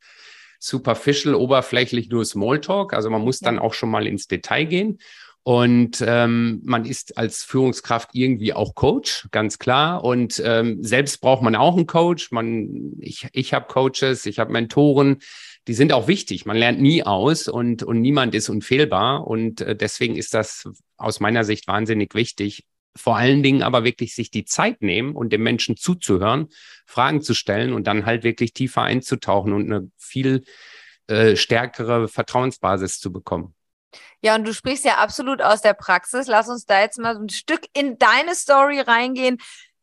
superficial, 0.59 1.35
oberflächlich 1.35 2.09
nur 2.09 2.25
Smalltalk. 2.25 2.93
Also 2.93 3.11
man 3.11 3.23
muss 3.23 3.41
ja. 3.41 3.47
dann 3.47 3.59
auch 3.59 3.75
schon 3.75 3.91
mal 3.91 4.07
ins 4.07 4.27
Detail 4.27 4.65
gehen. 4.65 4.99
Und 5.47 6.03
ähm, 6.05 6.61
man 6.65 6.85
ist 6.87 7.19
als 7.19 7.45
Führungskraft 7.45 8.11
irgendwie 8.15 8.53
auch 8.53 8.75
Coach, 8.75 9.29
ganz 9.31 9.61
klar. 9.61 10.03
Und 10.03 10.43
ähm, 10.45 10.83
selbst 10.83 11.21
braucht 11.21 11.41
man 11.41 11.55
auch 11.55 11.77
einen 11.77 11.87
Coach. 11.87 12.33
Man, 12.33 12.95
ich, 12.99 13.29
ich 13.33 13.55
habe 13.55 13.69
Coaches, 13.69 14.27
ich 14.27 14.41
habe 14.41 14.51
Mentoren, 14.51 15.19
die 15.69 15.75
sind 15.75 15.93
auch 15.93 16.09
wichtig. 16.09 16.47
Man 16.47 16.57
lernt 16.57 16.81
nie 16.81 17.05
aus 17.05 17.47
und, 17.47 17.85
und 17.85 18.01
niemand 18.01 18.35
ist 18.35 18.49
unfehlbar. 18.49 19.25
Und 19.25 19.61
äh, 19.61 19.77
deswegen 19.77 20.17
ist 20.17 20.35
das 20.35 20.69
aus 20.97 21.21
meiner 21.21 21.45
Sicht 21.45 21.69
wahnsinnig 21.69 22.17
wichtig, 22.17 22.65
vor 22.97 23.17
allen 23.17 23.45
Dingen 23.45 23.63
aber 23.63 23.85
wirklich 23.85 24.17
sich 24.17 24.33
die 24.33 24.47
Zeit 24.47 24.83
nehmen 24.83 25.15
und 25.15 25.33
dem 25.33 25.45
Menschen 25.45 25.77
zuzuhören, 25.77 26.49
Fragen 26.87 27.23
zu 27.23 27.35
stellen 27.35 27.73
und 27.73 27.87
dann 27.87 28.05
halt 28.05 28.25
wirklich 28.25 28.53
tiefer 28.53 28.83
einzutauchen 28.83 29.53
und 29.53 29.73
eine 29.73 29.93
viel 29.97 30.43
äh, 31.07 31.37
stärkere 31.37 32.09
Vertrauensbasis 32.09 32.99
zu 32.99 33.13
bekommen. 33.13 33.56
Ja, 34.21 34.35
und 34.35 34.45
du 34.45 34.53
sprichst 34.53 34.85
ja 34.85 34.97
absolut 34.97 35.43
aus 35.43 35.63
der 35.63 35.75
Praxis. 35.75 36.27
Lass 36.27 36.49
uns 36.49 36.67
da 36.67 36.81
jetzt 36.81 36.99
mal 36.99 37.17
ein 37.17 37.29
Stück 37.29 37.67
in 37.73 37.99
deine 37.99 38.35
Story 38.35 38.81
reingehen. 38.81 39.39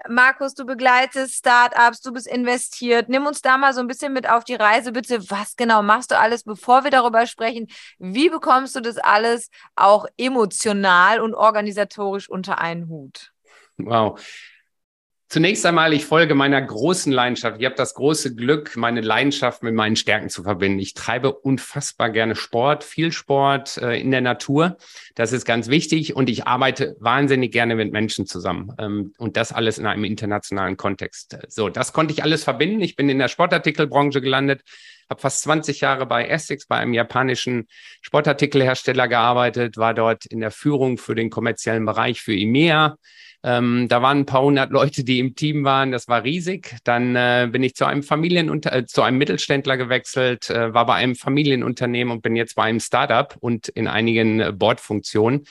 Markus, 0.09 0.53
du 0.53 0.65
begleitest 0.65 1.35
Startups, 1.35 2.01
du 2.01 2.11
bist 2.11 2.27
investiert. 2.27 3.07
Nimm 3.07 3.25
uns 3.25 3.41
da 3.41 3.57
mal 3.57 3.73
so 3.73 3.79
ein 3.79 3.87
bisschen 3.87 4.11
mit 4.11 4.29
auf 4.29 4.43
die 4.43 4.55
Reise, 4.55 4.91
bitte. 4.91 5.29
Was 5.29 5.55
genau 5.55 5.81
machst 5.81 6.11
du 6.11 6.19
alles, 6.19 6.43
bevor 6.43 6.83
wir 6.83 6.91
darüber 6.91 7.25
sprechen? 7.25 7.67
Wie 7.99 8.29
bekommst 8.29 8.75
du 8.75 8.81
das 8.81 8.97
alles 8.97 9.49
auch 9.75 10.05
emotional 10.17 11.21
und 11.21 11.33
organisatorisch 11.33 12.29
unter 12.29 12.59
einen 12.59 12.89
Hut? 12.89 13.31
Wow. 13.77 14.19
Zunächst 15.33 15.65
einmal, 15.65 15.93
ich 15.93 16.05
folge 16.05 16.35
meiner 16.35 16.61
großen 16.61 17.11
Leidenschaft. 17.11 17.59
Ich 17.59 17.65
habe 17.65 17.73
das 17.73 17.95
große 17.95 18.35
Glück, 18.35 18.77
meine 18.77 19.01
Leidenschaft 19.01 19.63
mit 19.63 19.73
meinen 19.73 19.95
Stärken 19.95 20.29
zu 20.29 20.43
verbinden. 20.43 20.77
Ich 20.77 20.93
treibe 20.93 21.33
unfassbar 21.33 22.11
gerne 22.11 22.35
Sport, 22.35 22.83
viel 22.83 23.11
Sport 23.11 23.77
äh, 23.77 23.99
in 23.99 24.11
der 24.11 24.21
Natur. 24.21 24.77
Das 25.15 25.33
ist 25.33 25.45
ganz 25.45 25.69
wichtig 25.69 26.15
und 26.15 26.29
ich 26.29 26.45
arbeite 26.45 26.95
wahnsinnig 26.99 27.51
gerne 27.51 27.73
mit 27.73 27.91
Menschen 27.91 28.27
zusammen 28.27 28.73
ähm, 28.77 29.13
und 29.17 29.35
das 29.35 29.51
alles 29.51 29.79
in 29.79 29.87
einem 29.87 30.03
internationalen 30.03 30.77
Kontext. 30.77 31.35
So, 31.47 31.67
das 31.67 31.93
konnte 31.93 32.13
ich 32.13 32.21
alles 32.21 32.43
verbinden. 32.43 32.81
Ich 32.81 32.95
bin 32.95 33.09
in 33.09 33.17
der 33.17 33.27
Sportartikelbranche 33.27 34.21
gelandet, 34.21 34.61
habe 35.09 35.21
fast 35.21 35.41
20 35.43 35.81
Jahre 35.81 36.05
bei 36.05 36.25
Essex, 36.25 36.67
bei 36.67 36.77
einem 36.77 36.93
japanischen 36.93 37.67
Sportartikelhersteller 38.01 39.07
gearbeitet, 39.07 39.77
war 39.77 39.93
dort 39.93 40.25
in 40.25 40.39
der 40.39 40.51
Führung 40.51 40.97
für 40.97 41.15
den 41.15 41.29
kommerziellen 41.29 41.85
Bereich 41.85 42.21
für 42.21 42.35
EMEA 42.35 42.97
ähm, 43.45 43.89
da 43.89 44.01
waren 44.01 44.19
ein 44.19 44.25
paar 44.25 44.41
hundert 44.41 44.71
Leute, 44.71 45.03
die 45.03 45.19
im 45.19 45.35
Team 45.35 45.65
waren. 45.65 45.91
Das 45.91 46.07
war 46.07 46.23
riesig. 46.23 46.77
Dann 46.85 47.15
äh, 47.15 47.49
bin 47.51 47.61
ich 47.61 47.75
zu 47.75 47.85
einem 47.85 48.01
Familienunter 48.01 48.73
äh, 48.73 48.85
zu 48.85 49.01
einem 49.01 49.17
Mittelständler 49.17 49.75
gewechselt, 49.75 50.49
äh, 50.49 50.73
war 50.73 50.85
bei 50.85 50.95
einem 50.95 51.15
Familienunternehmen 51.15 52.13
und 52.13 52.21
bin 52.21 52.37
jetzt 52.37 52.55
bei 52.55 52.63
einem 52.63 52.79
Startup 52.79 53.35
und 53.41 53.67
in 53.67 53.87
einigen 53.87 54.39
äh, 54.39 54.53
Bordfunktionen. 54.53 55.45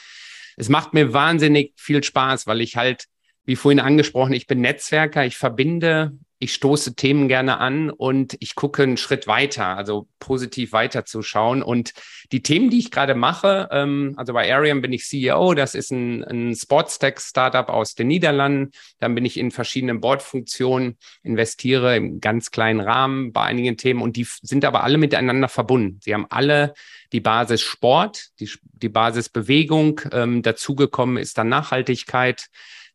Es 0.57 0.71
macht 0.71 0.95
mir 0.95 1.13
wahnsinnig 1.13 1.75
viel 1.77 2.03
Spaß, 2.03 2.47
weil 2.47 2.63
ich 2.63 2.77
halt, 2.77 3.07
wie 3.45 3.57
vorhin 3.57 3.81
angesprochen, 3.81 4.33
ich 4.33 4.47
bin 4.47 4.61
Netzwerker, 4.61 5.27
ich 5.27 5.37
verbinde 5.37 6.13
ich 6.43 6.55
stoße 6.55 6.97
Themen 6.97 7.29
gerne 7.29 7.59
an 7.59 7.89
und 7.89 8.37
ich 8.41 8.57
gucke 8.57 8.83
einen 8.83 8.97
Schritt 8.97 9.29
weiter, 9.29 9.77
also 9.77 10.09
positiv 10.19 10.73
weiterzuschauen. 10.73 11.63
Und 11.63 11.93
die 12.33 12.43
Themen, 12.43 12.69
die 12.69 12.81
ich 12.81 12.91
gerade 12.91 13.15
mache, 13.15 13.69
ähm, 13.71 14.15
also 14.17 14.33
bei 14.33 14.53
Arium 14.53 14.83
bin 14.83 14.93
ich 14.93 15.07
CEO, 15.07 15.55
das 15.55 15.77
ist 15.77 15.93
ein, 15.93 16.25
ein 16.25 16.57
Sportstech-Startup 16.57 17.69
aus 17.69 17.95
den 17.95 18.09
Niederlanden. 18.09 18.73
Dann 18.99 19.15
bin 19.15 19.25
ich 19.25 19.39
in 19.39 19.53
verschiedenen 19.53 20.01
Boardfunktionen, 20.01 20.99
investiere 21.23 21.97
im 21.97 22.21
ganz 22.21 22.51
kleinen 22.51 22.81
Rahmen 22.81 23.33
bei 23.33 23.43
einigen 23.43 23.77
Themen 23.77 24.03
und 24.03 24.17
die 24.17 24.27
sind 24.43 24.65
aber 24.65 24.83
alle 24.83 24.99
miteinander 24.99 25.49
verbunden. 25.49 26.01
Sie 26.03 26.13
haben 26.13 26.27
alle 26.29 26.75
die 27.13 27.21
Basis 27.21 27.61
Sport, 27.61 28.31
die, 28.41 28.51
die 28.73 28.89
Basis 28.89 29.29
Bewegung, 29.29 30.01
ähm, 30.11 30.43
dazugekommen 30.43 31.19
ist 31.19 31.39
dann 31.39 31.49
Nachhaltigkeit 31.49 32.49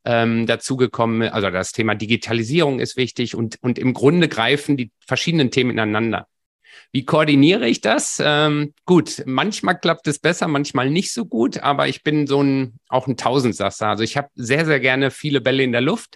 ähm, 0.08 0.48
dazugekommen. 0.48 1.28
Also 1.28 1.50
das 1.50 1.74
Thema 1.74 1.94
Digitalisierung 1.94 2.80
ist 2.80 2.96
wichtig 2.96 3.36
und, 3.36 3.58
und 3.62 3.78
im 3.78 3.94
Grunde 3.94 4.30
greifen 4.30 4.78
die 4.78 4.92
verschiedenen 5.06 5.52
Themen 5.52 5.72
ineinander. 5.72 6.28
Wie 6.94 7.04
koordiniere 7.04 7.68
ich 7.68 7.82
das? 7.82 8.22
Ähm, 8.24 8.74
gut, 8.86 9.22
manchmal 9.26 9.78
klappt 9.78 10.08
es 10.08 10.20
besser, 10.20 10.48
manchmal 10.48 10.90
nicht 10.90 11.12
so 11.12 11.26
gut, 11.26 11.58
aber 11.58 11.90
ich 11.90 12.04
bin 12.04 12.26
so 12.26 12.42
ein 12.42 12.80
auch 12.88 13.08
ein 13.08 13.18
Tausendsasser. 13.18 13.88
Also 13.88 14.04
ich 14.04 14.16
habe 14.16 14.30
sehr, 14.36 14.66
sehr 14.66 14.80
gerne 14.80 15.12
viele 15.12 15.42
Bälle 15.42 15.64
in 15.64 15.74
der 15.74 15.82
Luft. 15.82 16.16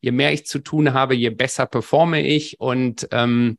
Je 0.00 0.12
mehr 0.12 0.32
ich 0.32 0.46
zu 0.46 0.58
tun 0.58 0.94
habe, 0.94 1.14
je 1.14 1.30
besser 1.30 1.66
performe 1.66 2.26
ich 2.26 2.58
und 2.58 3.06
ähm, 3.10 3.58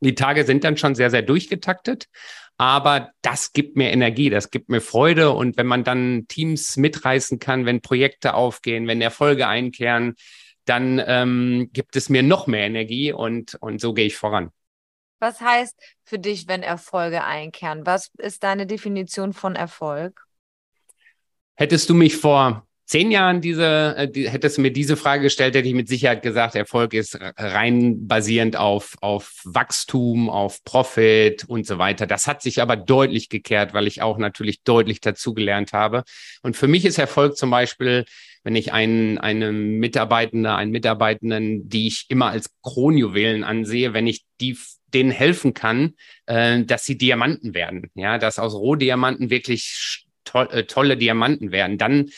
die 0.00 0.14
Tage 0.14 0.44
sind 0.44 0.64
dann 0.64 0.76
schon 0.76 0.94
sehr, 0.94 1.10
sehr 1.10 1.22
durchgetaktet. 1.22 2.08
Aber 2.58 3.10
das 3.20 3.52
gibt 3.52 3.76
mir 3.76 3.90
Energie, 3.90 4.30
das 4.30 4.50
gibt 4.50 4.68
mir 4.70 4.80
Freude. 4.80 5.32
Und 5.32 5.56
wenn 5.56 5.66
man 5.66 5.84
dann 5.84 6.26
Teams 6.28 6.76
mitreißen 6.76 7.38
kann, 7.38 7.66
wenn 7.66 7.82
Projekte 7.82 8.34
aufgehen, 8.34 8.86
wenn 8.86 9.02
Erfolge 9.02 9.46
einkehren, 9.46 10.14
dann 10.64 11.02
ähm, 11.06 11.70
gibt 11.72 11.96
es 11.96 12.08
mir 12.08 12.22
noch 12.22 12.46
mehr 12.46 12.66
Energie 12.66 13.12
und, 13.12 13.56
und 13.60 13.80
so 13.80 13.92
gehe 13.94 14.06
ich 14.06 14.16
voran. 14.16 14.50
Was 15.18 15.40
heißt 15.40 15.78
für 16.04 16.18
dich, 16.18 16.48
wenn 16.48 16.62
Erfolge 16.62 17.24
einkehren? 17.24 17.86
Was 17.86 18.10
ist 18.18 18.42
deine 18.42 18.66
Definition 18.66 19.32
von 19.32 19.54
Erfolg? 19.54 20.26
Hättest 21.54 21.88
du 21.88 21.94
mich 21.94 22.16
vor 22.16 22.66
zehn 22.86 23.10
Jahren 23.10 23.40
diese, 23.40 23.94
äh, 23.96 24.08
die, 24.08 24.28
hättest 24.30 24.56
du 24.56 24.62
mir 24.62 24.70
diese 24.70 24.96
Frage 24.96 25.24
gestellt, 25.24 25.54
hätte 25.54 25.68
ich 25.68 25.74
mit 25.74 25.88
Sicherheit 25.88 26.22
gesagt, 26.22 26.54
Erfolg 26.54 26.94
ist 26.94 27.18
rein 27.20 28.06
basierend 28.06 28.56
auf, 28.56 28.96
auf 29.00 29.40
Wachstum, 29.44 30.30
auf 30.30 30.64
Profit 30.64 31.44
und 31.48 31.66
so 31.66 31.78
weiter. 31.78 32.06
Das 32.06 32.26
hat 32.26 32.42
sich 32.42 32.62
aber 32.62 32.76
deutlich 32.76 33.28
gekehrt, 33.28 33.74
weil 33.74 33.86
ich 33.86 34.02
auch 34.02 34.18
natürlich 34.18 34.62
deutlich 34.62 35.00
dazugelernt 35.00 35.72
habe. 35.72 36.04
Und 36.42 36.56
für 36.56 36.68
mich 36.68 36.84
ist 36.84 36.98
Erfolg 36.98 37.36
zum 37.36 37.50
Beispiel, 37.50 38.04
wenn 38.44 38.54
ich 38.54 38.72
einen, 38.72 39.18
einen 39.18 39.78
Mitarbeitende, 39.80 40.54
einen 40.54 40.70
Mitarbeitenden, 40.70 41.68
die 41.68 41.88
ich 41.88 42.06
immer 42.08 42.30
als 42.30 42.50
Kronjuwelen 42.62 43.42
ansehe, 43.42 43.92
wenn 43.92 44.06
ich 44.06 44.24
die 44.40 44.56
denen 44.94 45.10
helfen 45.10 45.52
kann, 45.52 45.94
äh, 46.26 46.62
dass 46.62 46.84
sie 46.84 46.96
Diamanten 46.96 47.54
werden, 47.54 47.90
ja, 47.94 48.18
dass 48.18 48.38
aus 48.38 48.54
Rohdiamanten 48.54 49.30
wirklich 49.30 50.06
äh, 50.32 50.62
tolle 50.62 50.96
Diamanten 50.96 51.50
werden, 51.50 51.76
dann 51.76 52.10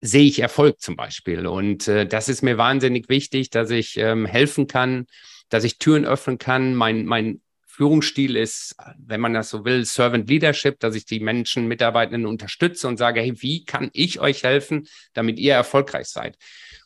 sehe 0.00 0.24
ich 0.24 0.40
Erfolg 0.40 0.80
zum 0.80 0.96
Beispiel. 0.96 1.46
Und 1.46 1.88
äh, 1.88 2.06
das 2.06 2.28
ist 2.28 2.42
mir 2.42 2.58
wahnsinnig 2.58 3.08
wichtig, 3.08 3.50
dass 3.50 3.70
ich 3.70 3.96
ähm, 3.96 4.26
helfen 4.26 4.66
kann, 4.66 5.06
dass 5.48 5.64
ich 5.64 5.78
Türen 5.78 6.04
öffnen 6.04 6.38
kann. 6.38 6.74
Mein, 6.74 7.04
mein 7.04 7.40
Führungsstil 7.66 8.36
ist, 8.36 8.76
wenn 8.98 9.20
man 9.20 9.34
das 9.34 9.50
so 9.50 9.64
will, 9.64 9.84
Servant 9.84 10.28
Leadership, 10.28 10.80
dass 10.80 10.94
ich 10.94 11.04
die 11.04 11.20
Menschen, 11.20 11.68
Mitarbeitenden 11.68 12.26
unterstütze 12.26 12.88
und 12.88 12.96
sage, 12.96 13.20
hey, 13.20 13.40
wie 13.40 13.64
kann 13.64 13.90
ich 13.92 14.20
euch 14.20 14.42
helfen, 14.42 14.88
damit 15.12 15.38
ihr 15.38 15.54
erfolgreich 15.54 16.08
seid? 16.08 16.36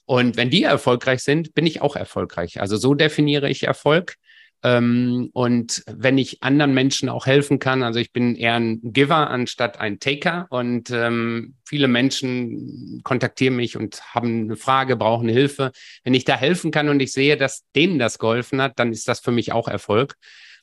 Und 0.05 0.37
wenn 0.37 0.51
die 0.51 0.65
erfolgreich 0.65 1.23
sind, 1.23 1.55
bin 1.55 1.67
ich 1.67 1.81
auch 1.81 1.97
erfolgreich. 1.97 2.61
Also 2.61 2.77
so 2.77 2.95
definiere 2.95 3.49
ich 3.49 3.63
Erfolg. 3.63 4.17
Ähm, 4.65 5.31
und 5.33 5.83
wenn 5.87 6.19
ich 6.19 6.43
anderen 6.43 6.73
Menschen 6.73 7.09
auch 7.09 7.27
helfen 7.27 7.59
kann, 7.59 7.83
also 7.83 7.99
ich 7.99 8.13
bin 8.13 8.37
eher 8.37 8.55
ein 8.55 8.81
Giver 8.83 9.29
anstatt 9.29 9.81
ein 9.81 9.99
Taker 9.99 10.47
und 10.51 10.91
ähm, 10.91 11.55
viele 11.67 11.89
Menschen 11.89 13.01
kontaktieren 13.03 13.57
mich 13.57 13.77
und 13.77 14.03
haben 14.15 14.45
eine 14.45 14.57
Frage, 14.57 14.97
brauchen 14.97 15.29
Hilfe. 15.29 15.73
Wenn 16.05 16.15
ich 16.15 16.25
da 16.25 16.37
helfen 16.37 16.71
kann 16.71 16.89
und 16.89 17.01
ich 17.01 17.13
sehe, 17.13 17.37
dass 17.37 17.65
denen 17.75 17.99
das 17.99 18.19
geholfen 18.19 18.63
hat, 18.63 18.79
dann 18.79 18.93
ist 18.93 19.09
das 19.09 19.21
für 19.21 19.33
mich 19.33 19.53
auch 19.53 19.67
Erfolg. 19.67 20.15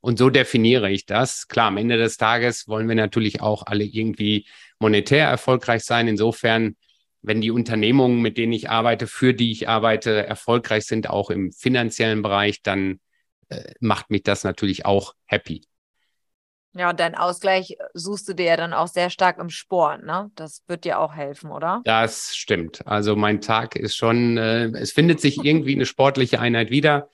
Und 0.01 0.17
so 0.17 0.29
definiere 0.29 0.89
ich 0.89 1.05
das. 1.05 1.49
Klar, 1.49 1.67
am 1.67 1.77
Ende 1.77 1.97
des 1.97 2.15
Tages 2.15 2.69
wollen 2.69 2.87
wir 2.87 2.95
natürlich 2.95 3.41
auch 3.41 3.63
alle 3.65 3.83
irgendwie 3.83 4.45
monetär 4.79 5.27
erfolgreich 5.27 5.83
sein. 5.83 6.07
Insofern 6.07 6.75
wenn 7.21 7.41
die 7.41 7.51
Unternehmungen, 7.51 8.21
mit 8.21 8.37
denen 8.37 8.53
ich 8.53 8.69
arbeite, 8.69 9.07
für 9.07 9.33
die 9.33 9.51
ich 9.51 9.67
arbeite, 9.67 10.25
erfolgreich 10.25 10.85
sind, 10.85 11.09
auch 11.09 11.29
im 11.29 11.51
finanziellen 11.51 12.21
Bereich, 12.21 12.61
dann 12.61 12.99
äh, 13.49 13.73
macht 13.79 14.09
mich 14.09 14.23
das 14.23 14.43
natürlich 14.43 14.85
auch 14.85 15.15
happy. 15.25 15.63
Ja, 16.73 16.91
und 16.91 16.99
deinen 16.99 17.15
Ausgleich 17.15 17.77
suchst 17.95 18.29
du 18.29 18.33
dir 18.33 18.45
ja 18.45 18.57
dann 18.57 18.73
auch 18.73 18.87
sehr 18.87 19.09
stark 19.09 19.39
im 19.39 19.49
Sport, 19.49 20.03
ne? 20.03 20.29
Das 20.35 20.63
wird 20.67 20.85
dir 20.85 20.99
auch 20.99 21.15
helfen, 21.15 21.49
oder? 21.49 21.81
Das 21.83 22.35
stimmt. 22.35 22.85
Also 22.85 23.15
mein 23.15 23.41
Tag 23.41 23.75
ist 23.75 23.95
schon, 23.95 24.37
äh, 24.37 24.65
es 24.77 24.91
findet 24.91 25.19
sich 25.19 25.43
irgendwie 25.43 25.73
eine 25.73 25.87
sportliche 25.87 26.39
Einheit 26.39 26.69
wieder. 26.69 27.09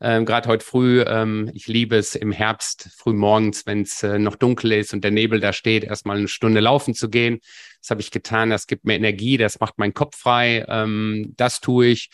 Ähm, 0.00 0.24
Gerade 0.24 0.48
heute 0.48 0.64
früh, 0.64 1.02
ähm, 1.02 1.50
ich 1.54 1.66
liebe 1.66 1.96
es 1.96 2.14
im 2.14 2.32
Herbst, 2.32 2.88
früh 2.96 3.12
morgens, 3.12 3.66
wenn 3.66 3.82
es 3.82 4.02
äh, 4.02 4.18
noch 4.18 4.36
dunkel 4.36 4.72
ist 4.72 4.94
und 4.94 5.04
der 5.04 5.10
Nebel 5.10 5.40
da 5.40 5.52
steht, 5.52 5.84
erstmal 5.84 6.16
eine 6.16 6.28
Stunde 6.28 6.60
laufen 6.60 6.94
zu 6.94 7.10
gehen. 7.10 7.40
Das 7.80 7.90
habe 7.90 8.00
ich 8.00 8.10
getan, 8.10 8.48
das 8.48 8.66
gibt 8.66 8.84
mir 8.84 8.94
Energie, 8.94 9.36
das 9.36 9.60
macht 9.60 9.76
meinen 9.78 9.92
Kopf 9.92 10.16
frei. 10.16 10.64
Ähm, 10.68 11.34
das 11.36 11.60
tue 11.60 11.86
ich. 11.88 12.10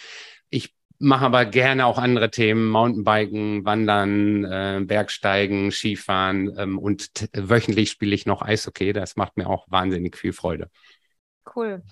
Mache 0.98 1.26
aber 1.26 1.44
gerne 1.44 1.86
auch 1.86 1.98
andere 1.98 2.30
Themen, 2.30 2.68
Mountainbiken, 2.68 3.64
Wandern, 3.64 4.44
äh, 4.44 4.80
Bergsteigen, 4.84 5.70
Skifahren 5.70 6.54
ähm, 6.58 6.78
und 6.78 7.10
wöchentlich 7.34 7.90
spiele 7.90 8.14
ich 8.14 8.26
noch 8.26 8.42
Eishockey. 8.42 8.92
Das 8.92 9.16
macht 9.16 9.36
mir 9.36 9.48
auch 9.48 9.66
wahnsinnig 9.68 10.16
viel 10.16 10.32
Freude. 10.32 10.70
Cool. 11.54 11.82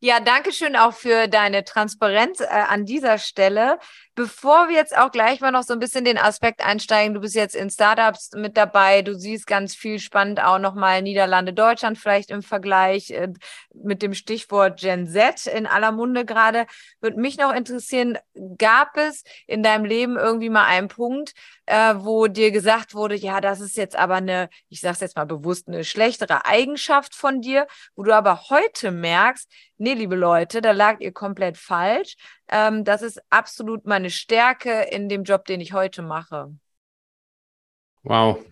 Ja, 0.00 0.20
danke 0.20 0.52
schön 0.52 0.76
auch 0.76 0.92
für 0.92 1.26
deine 1.26 1.64
Transparenz 1.64 2.38
äh, 2.40 2.46
an 2.46 2.84
dieser 2.84 3.18
Stelle. 3.18 3.80
Bevor 4.14 4.68
wir 4.68 4.76
jetzt 4.76 4.96
auch 4.96 5.10
gleich 5.10 5.40
mal 5.40 5.50
noch 5.50 5.64
so 5.64 5.72
ein 5.72 5.80
bisschen 5.80 6.04
den 6.04 6.18
Aspekt 6.18 6.64
einsteigen, 6.64 7.14
du 7.14 7.20
bist 7.20 7.34
jetzt 7.34 7.56
in 7.56 7.68
Startups 7.68 8.30
mit 8.34 8.56
dabei, 8.56 9.02
du 9.02 9.14
siehst 9.16 9.48
ganz 9.48 9.74
viel 9.74 9.98
spannend 9.98 10.40
auch 10.40 10.60
nochmal 10.60 11.02
Niederlande, 11.02 11.52
Deutschland 11.52 11.98
vielleicht 11.98 12.30
im 12.30 12.42
Vergleich 12.42 13.10
äh, 13.10 13.28
mit 13.74 14.02
dem 14.02 14.14
Stichwort 14.14 14.78
Gen 14.78 15.08
Z 15.08 15.46
in 15.46 15.66
aller 15.66 15.90
Munde 15.90 16.24
gerade. 16.24 16.66
Würde 17.00 17.20
mich 17.20 17.36
noch 17.36 17.52
interessieren, 17.52 18.18
gab 18.56 18.96
es 18.96 19.24
in 19.48 19.64
deinem 19.64 19.84
Leben 19.84 20.16
irgendwie 20.16 20.50
mal 20.50 20.66
einen 20.66 20.86
Punkt, 20.86 21.32
äh, 21.66 21.94
wo 21.98 22.28
dir 22.28 22.52
gesagt 22.52 22.94
wurde, 22.94 23.16
ja, 23.16 23.40
das 23.40 23.60
ist 23.60 23.76
jetzt 23.76 23.96
aber 23.96 24.16
eine, 24.16 24.48
ich 24.68 24.80
sage 24.80 24.94
es 24.94 25.00
jetzt 25.00 25.16
mal 25.16 25.26
bewusst, 25.26 25.66
eine 25.66 25.84
schlechtere 25.84 26.46
Eigenschaft 26.46 27.16
von 27.16 27.40
dir, 27.40 27.66
wo 27.96 28.04
du 28.04 28.14
aber 28.14 28.48
heute 28.48 28.90
merkst, 28.92 29.48
nee, 29.78 29.94
liebe 29.94 30.16
Leute, 30.16 30.60
da 30.60 30.72
lag 30.72 31.00
ihr 31.00 31.12
komplett 31.12 31.56
falsch. 31.56 32.16
Ähm, 32.48 32.84
das 32.84 33.02
ist 33.02 33.20
absolut 33.30 33.86
meine 33.86 34.10
Stärke 34.10 34.86
in 34.90 35.08
dem 35.08 35.24
Job, 35.24 35.44
den 35.46 35.60
ich 35.60 35.72
heute 35.72 36.02
mache. 36.02 36.54
Wow. 38.02 38.44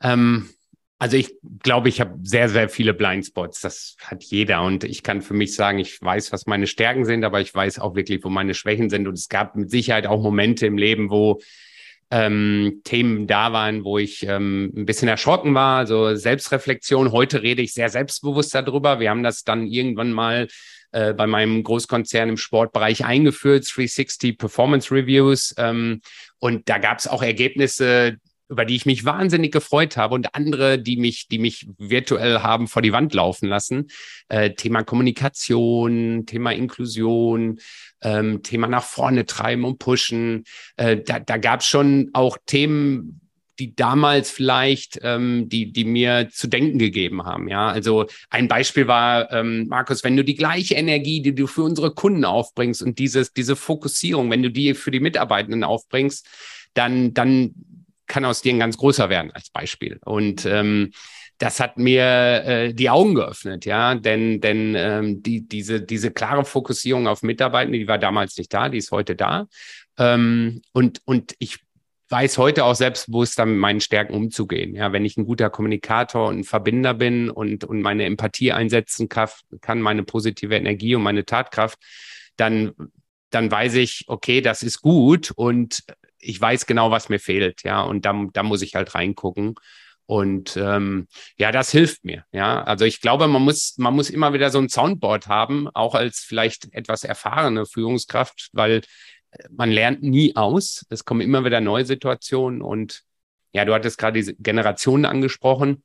Ähm, 0.00 0.50
also 0.98 1.16
ich 1.16 1.34
glaube, 1.62 1.88
ich 1.88 2.00
habe 2.00 2.18
sehr, 2.22 2.48
sehr 2.48 2.68
viele 2.68 2.94
Blindspots. 2.94 3.60
Das 3.60 3.96
hat 4.02 4.24
jeder. 4.24 4.62
Und 4.62 4.84
ich 4.84 5.02
kann 5.02 5.20
für 5.20 5.34
mich 5.34 5.54
sagen, 5.54 5.78
ich 5.78 6.00
weiß, 6.00 6.32
was 6.32 6.46
meine 6.46 6.66
Stärken 6.66 7.04
sind, 7.04 7.24
aber 7.24 7.40
ich 7.40 7.54
weiß 7.54 7.78
auch 7.80 7.94
wirklich, 7.94 8.24
wo 8.24 8.30
meine 8.30 8.54
Schwächen 8.54 8.88
sind. 8.88 9.06
Und 9.06 9.14
es 9.14 9.28
gab 9.28 9.56
mit 9.56 9.70
Sicherheit 9.70 10.06
auch 10.06 10.22
Momente 10.22 10.66
im 10.66 10.78
Leben, 10.78 11.10
wo 11.10 11.40
ähm, 12.10 12.80
Themen 12.84 13.26
da 13.26 13.52
waren, 13.52 13.84
wo 13.84 13.98
ich 13.98 14.26
ähm, 14.26 14.72
ein 14.76 14.86
bisschen 14.86 15.08
erschrocken 15.08 15.54
war. 15.54 15.78
Also 15.78 16.14
Selbstreflexion. 16.14 17.12
Heute 17.12 17.42
rede 17.42 17.62
ich 17.62 17.72
sehr 17.72 17.88
selbstbewusst 17.88 18.54
darüber. 18.54 19.00
Wir 19.00 19.10
haben 19.10 19.22
das 19.22 19.42
dann 19.44 19.66
irgendwann 19.66 20.12
mal 20.12 20.48
äh, 20.92 21.14
bei 21.14 21.26
meinem 21.26 21.62
Großkonzern 21.62 22.28
im 22.28 22.36
Sportbereich 22.36 23.04
eingeführt, 23.04 23.66
360 23.74 24.38
Performance 24.38 24.94
Reviews. 24.94 25.54
Ähm, 25.58 26.00
und 26.38 26.68
da 26.68 26.78
gab 26.78 26.98
es 26.98 27.08
auch 27.08 27.22
Ergebnisse, 27.22 28.16
über 28.48 28.64
die 28.64 28.76
ich 28.76 28.86
mich 28.86 29.04
wahnsinnig 29.04 29.52
gefreut 29.52 29.96
habe 29.96 30.14
und 30.14 30.34
andere, 30.34 30.78
die 30.78 30.96
mich, 30.96 31.28
die 31.28 31.38
mich 31.38 31.66
virtuell 31.78 32.40
haben 32.40 32.68
vor 32.68 32.82
die 32.82 32.92
Wand 32.92 33.14
laufen 33.14 33.48
lassen. 33.48 33.88
Äh, 34.28 34.50
Thema 34.54 34.84
Kommunikation, 34.84 36.26
Thema 36.26 36.52
Inklusion, 36.52 37.58
ähm, 38.02 38.42
Thema 38.42 38.68
nach 38.68 38.84
vorne 38.84 39.26
treiben 39.26 39.64
und 39.64 39.78
pushen. 39.78 40.44
Äh, 40.76 40.98
da 40.98 41.18
da 41.18 41.36
gab 41.38 41.60
es 41.60 41.66
schon 41.66 42.10
auch 42.12 42.38
Themen, 42.46 43.20
die 43.58 43.74
damals 43.74 44.30
vielleicht, 44.30 44.98
ähm, 45.02 45.48
die, 45.48 45.72
die 45.72 45.84
mir 45.84 46.28
zu 46.30 46.46
denken 46.46 46.78
gegeben 46.78 47.24
haben. 47.24 47.48
Ja, 47.48 47.68
also 47.68 48.06
ein 48.28 48.48
Beispiel 48.48 48.86
war, 48.86 49.32
ähm, 49.32 49.66
Markus, 49.68 50.04
wenn 50.04 50.16
du 50.16 50.24
die 50.24 50.34
gleiche 50.34 50.74
Energie, 50.74 51.22
die 51.22 51.34
du 51.34 51.46
für 51.46 51.62
unsere 51.62 51.92
Kunden 51.92 52.24
aufbringst 52.24 52.82
und 52.82 52.98
dieses, 52.98 53.32
diese 53.32 53.56
Fokussierung, 53.56 54.30
wenn 54.30 54.42
du 54.42 54.50
die 54.50 54.74
für 54.74 54.90
die 54.90 55.00
Mitarbeitenden 55.00 55.64
aufbringst, 55.64 56.26
dann, 56.74 57.14
dann 57.14 57.54
kann 58.06 58.24
aus 58.24 58.42
dir 58.42 58.52
ein 58.52 58.58
ganz 58.58 58.76
großer 58.76 59.08
werden 59.08 59.30
als 59.32 59.50
Beispiel. 59.50 59.98
Und 60.04 60.46
ähm, 60.46 60.92
das 61.38 61.60
hat 61.60 61.76
mir 61.76 62.04
äh, 62.04 62.74
die 62.74 62.88
Augen 62.88 63.14
geöffnet, 63.14 63.66
ja, 63.66 63.94
denn 63.94 64.40
denn 64.40 64.74
ähm, 64.76 65.22
die 65.22 65.46
diese 65.46 65.82
diese 65.82 66.10
klare 66.10 66.44
Fokussierung 66.44 67.06
auf 67.08 67.22
Mitarbeitende, 67.22 67.78
die 67.78 67.88
war 67.88 67.98
damals 67.98 68.36
nicht 68.38 68.52
da, 68.54 68.68
die 68.68 68.78
ist 68.78 68.90
heute 68.90 69.16
da. 69.16 69.46
Ähm, 69.98 70.62
und 70.72 71.02
und 71.04 71.34
ich 71.38 71.58
weiß 72.08 72.38
heute 72.38 72.64
auch 72.64 72.74
selbstbewusst 72.74 73.38
mit 73.38 73.48
meinen 73.48 73.80
Stärken 73.80 74.14
umzugehen. 74.14 74.74
Ja, 74.74 74.92
wenn 74.92 75.04
ich 75.04 75.16
ein 75.16 75.26
guter 75.26 75.50
Kommunikator 75.50 76.28
und 76.28 76.38
ein 76.38 76.44
Verbinder 76.44 76.94
bin 76.94 77.28
und 77.30 77.64
und 77.64 77.82
meine 77.82 78.04
Empathie 78.04 78.52
einsetzen 78.52 79.08
kann, 79.08 79.82
meine 79.82 80.04
positive 80.04 80.54
Energie 80.56 80.94
und 80.94 81.02
meine 81.02 81.24
Tatkraft, 81.24 81.78
dann 82.36 82.72
dann 83.30 83.50
weiß 83.50 83.74
ich, 83.74 84.04
okay, 84.06 84.40
das 84.40 84.62
ist 84.62 84.80
gut 84.80 85.32
und 85.36 85.82
ich 86.26 86.40
weiß 86.40 86.66
genau, 86.66 86.90
was 86.90 87.08
mir 87.08 87.20
fehlt, 87.20 87.62
ja, 87.62 87.82
und 87.82 88.04
da, 88.04 88.26
da 88.32 88.42
muss 88.42 88.62
ich 88.62 88.74
halt 88.74 88.94
reingucken. 88.94 89.54
Und 90.06 90.56
ähm, 90.56 91.08
ja, 91.36 91.50
das 91.50 91.72
hilft 91.72 92.04
mir. 92.04 92.24
Ja, 92.32 92.62
also 92.62 92.84
ich 92.84 93.00
glaube, 93.00 93.26
man 93.26 93.42
muss, 93.42 93.74
man 93.76 93.94
muss 93.94 94.08
immer 94.10 94.32
wieder 94.32 94.50
so 94.50 94.58
ein 94.58 94.68
Soundboard 94.68 95.26
haben, 95.26 95.68
auch 95.74 95.94
als 95.96 96.20
vielleicht 96.20 96.72
etwas 96.72 97.02
erfahrene 97.02 97.66
Führungskraft, 97.66 98.50
weil 98.52 98.82
äh, 99.32 99.44
man 99.50 99.70
lernt 99.70 100.02
nie 100.02 100.36
aus. 100.36 100.86
Es 100.90 101.04
kommen 101.04 101.22
immer 101.22 101.44
wieder 101.44 101.60
neue 101.60 101.84
Situationen 101.84 102.62
und 102.62 103.02
Ja, 103.52 103.64
du 103.64 103.72
hattest 103.72 103.98
gerade 103.98 104.18
diese 104.18 104.34
Generationen 104.36 105.06
angesprochen. 105.06 105.82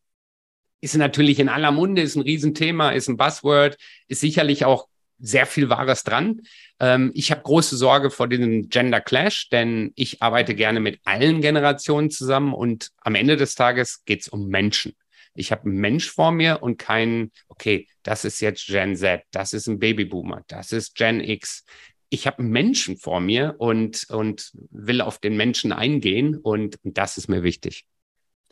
Ist 0.82 0.96
natürlich 0.96 1.40
in 1.40 1.50
aller 1.50 1.72
Munde, 1.72 2.02
ist 2.02 2.16
ein 2.16 2.22
Riesenthema, 2.22 2.92
ist 2.92 3.08
ein 3.08 3.18
Buzzword, 3.18 3.78
ist 4.08 4.22
sicherlich 4.22 4.66
auch 4.66 4.88
sehr 5.22 5.46
viel 5.46 5.70
Wahres 5.70 6.04
dran. 6.04 6.42
Ähm, 6.80 7.12
ich 7.14 7.32
habe 7.32 7.42
große 7.42 7.78
Sorge 7.78 8.10
vor 8.10 8.28
diesem 8.28 8.70
Gender 8.70 9.02
Clash, 9.02 9.50
denn 9.50 9.92
ich 9.96 10.22
arbeite 10.22 10.56
gerne 10.56 10.80
mit 10.80 11.00
allen 11.06 11.42
Generationen 11.42 12.10
zusammen 12.10 12.54
und 12.54 12.90
am 12.98 13.16
Ende 13.16 13.38
des 13.38 13.56
Tages 13.56 14.04
geht 14.06 14.22
es 14.22 14.28
um 14.28 14.48
Menschen. 14.48 14.94
Ich 15.34 15.52
habe 15.52 15.64
einen 15.64 15.80
Mensch 15.80 16.10
vor 16.10 16.32
mir 16.32 16.62
und 16.62 16.78
keinen, 16.78 17.32
okay, 17.48 17.88
das 18.04 18.26
ist 18.26 18.42
jetzt 18.42 18.68
Gen 18.68 18.96
Z, 18.96 19.24
das 19.32 19.54
ist 19.54 19.68
ein 19.68 19.80
Babyboomer, 19.80 20.44
das 20.48 20.72
ist 20.72 20.96
Gen 20.96 21.22
X. 21.22 21.64
Ich 22.10 22.28
habe 22.28 22.40
einen 22.40 22.50
Menschen 22.50 22.98
vor 22.98 23.22
mir 23.22 23.56
und, 23.60 24.10
und 24.10 24.52
will 24.72 25.00
auf 25.00 25.20
den 25.20 25.38
Menschen 25.38 25.72
eingehen 25.72 26.36
und, 26.36 26.78
und 26.84 26.98
das 26.98 27.18
ist 27.18 27.30
mir 27.30 27.44
wichtig. 27.44 27.86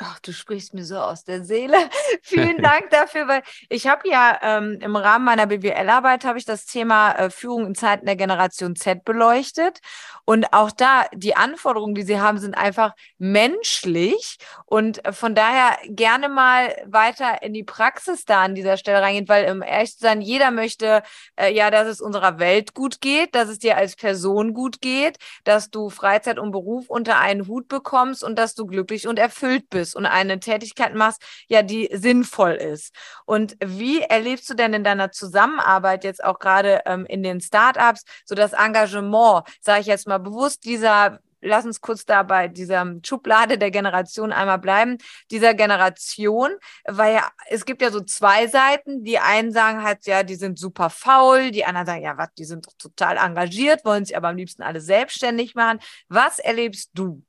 Ach, 0.01 0.17
du 0.21 0.31
sprichst 0.31 0.73
mir 0.73 0.85
so 0.85 0.97
aus 0.97 1.25
der 1.25 1.43
Seele. 1.43 1.75
Vielen 2.21 2.61
Dank 2.61 2.89
dafür, 2.89 3.27
weil 3.27 3.43
ich 3.67 3.85
habe 3.85 4.07
ja 4.07 4.39
ähm, 4.41 4.79
im 4.81 4.95
Rahmen 4.95 5.25
meiner 5.25 5.45
BWL-Arbeit 5.45 6.23
habe 6.23 6.39
ich 6.39 6.45
das 6.45 6.65
Thema 6.65 7.11
äh, 7.11 7.29
Führung 7.29 7.65
in 7.67 7.75
Zeiten 7.75 8.05
der 8.05 8.15
Generation 8.15 8.77
Z 8.77 9.03
beleuchtet. 9.03 9.79
Und 10.23 10.53
auch 10.53 10.71
da 10.71 11.05
die 11.13 11.35
Anforderungen, 11.35 11.95
die 11.95 12.03
sie 12.03 12.19
haben, 12.19 12.37
sind 12.37 12.53
einfach 12.53 12.93
menschlich. 13.17 14.37
Und 14.65 15.03
äh, 15.05 15.11
von 15.11 15.35
daher 15.35 15.77
gerne 15.89 16.29
mal 16.29 16.73
weiter 16.85 17.41
in 17.41 17.53
die 17.53 17.65
Praxis 17.65 18.23
da 18.23 18.43
an 18.43 18.55
dieser 18.55 18.77
Stelle 18.77 19.01
reingehen, 19.01 19.27
weil 19.27 19.45
im 19.45 19.61
ehrlich 19.61 19.97
zu 19.97 19.99
sein, 19.99 20.21
jeder 20.21 20.51
möchte 20.51 21.03
äh, 21.35 21.53
ja, 21.53 21.71
dass 21.71 21.87
es 21.87 21.99
unserer 21.99 22.39
Welt 22.39 22.73
gut 22.73 23.01
geht, 23.01 23.35
dass 23.35 23.49
es 23.49 23.59
dir 23.59 23.75
als 23.75 23.97
Person 23.97 24.53
gut 24.53 24.79
geht, 24.79 25.17
dass 25.43 25.71
du 25.71 25.89
Freizeit 25.89 26.39
und 26.39 26.51
Beruf 26.51 26.89
unter 26.89 27.19
einen 27.19 27.47
Hut 27.47 27.67
bekommst 27.67 28.23
und 28.23 28.39
dass 28.39 28.55
du 28.55 28.65
glücklich 28.65 29.05
und 29.05 29.19
erfüllt 29.19 29.69
bist 29.69 29.88
bist 29.89 29.95
und 29.95 30.05
eine 30.05 30.39
Tätigkeit 30.39 30.95
machst, 30.95 31.21
ja, 31.47 31.61
die 31.61 31.89
sinnvoll 31.91 32.53
ist. 32.53 32.93
Und 33.25 33.55
wie 33.63 34.01
erlebst 34.01 34.49
du 34.49 34.53
denn 34.53 34.73
in 34.73 34.83
deiner 34.83 35.11
Zusammenarbeit 35.11 36.03
jetzt 36.03 36.23
auch 36.23 36.39
gerade 36.39 36.81
ähm, 36.85 37.05
in 37.05 37.23
den 37.23 37.41
Startups 37.41 38.03
so 38.25 38.35
das 38.35 38.53
Engagement, 38.53 39.45
sage 39.61 39.81
ich 39.81 39.87
jetzt 39.87 40.07
mal 40.07 40.19
bewusst, 40.19 40.65
dieser 40.65 41.19
lass 41.41 41.63
uns 41.63 41.79
kurz 41.79 42.05
da 42.05 42.23
bei 42.23 42.49
dieser 42.49 42.85
Schublade 43.01 43.57
der 43.57 43.71
Generation 43.71 44.33
einmal 44.33 44.59
bleiben, 44.59 44.97
dieser 45.31 45.53
Generation, 45.53 46.51
weil 46.85 47.15
ja, 47.15 47.29
es 47.47 47.63
gibt 47.63 47.81
ja 47.81 47.91
so 47.91 48.01
zwei 48.01 48.47
Seiten. 48.47 49.05
Die 49.05 49.19
einen 49.19 49.53
sagen 49.53 49.81
halt, 49.81 50.05
ja, 50.05 50.23
die 50.23 50.35
sind 50.35 50.59
super 50.59 50.89
faul, 50.89 51.51
die 51.51 51.63
anderen 51.63 51.87
sagen, 51.87 52.03
ja, 52.03 52.17
was, 52.17 52.33
die 52.37 52.43
sind 52.43 52.67
doch 52.67 52.73
total 52.77 53.15
engagiert, 53.15 53.85
wollen 53.85 54.03
sich 54.03 54.17
aber 54.17 54.27
am 54.27 54.35
liebsten 54.35 54.63
alle 54.63 54.81
selbstständig 54.81 55.55
machen. 55.55 55.79
Was 56.09 56.39
erlebst 56.39 56.91
du? 56.93 57.23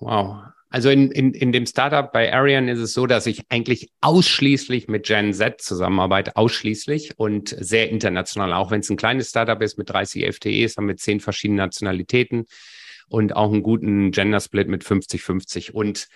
Wow. 0.00 0.44
Also 0.72 0.88
in, 0.88 1.10
in, 1.10 1.34
in 1.34 1.50
dem 1.50 1.66
Startup 1.66 2.12
bei 2.12 2.32
Arian 2.32 2.68
ist 2.68 2.78
es 2.78 2.94
so, 2.94 3.06
dass 3.06 3.26
ich 3.26 3.42
eigentlich 3.48 3.90
ausschließlich 4.00 4.86
mit 4.86 5.04
Gen 5.04 5.34
Z 5.34 5.60
zusammenarbeite, 5.60 6.36
ausschließlich 6.36 7.18
und 7.18 7.48
sehr 7.58 7.90
international. 7.90 8.52
Auch 8.52 8.70
wenn 8.70 8.80
es 8.80 8.88
ein 8.88 8.96
kleines 8.96 9.30
Startup 9.30 9.60
ist 9.60 9.78
mit 9.78 9.90
30 9.90 10.32
FTEs, 10.32 10.76
haben 10.76 10.86
wir 10.86 10.96
zehn 10.96 11.18
verschiedene 11.18 11.62
Nationalitäten 11.62 12.46
und 13.08 13.34
auch 13.34 13.52
einen 13.52 13.64
guten 13.64 14.12
Gender-Split 14.12 14.68
mit 14.68 14.84
50-50. 14.84 15.72
Und 15.72 16.06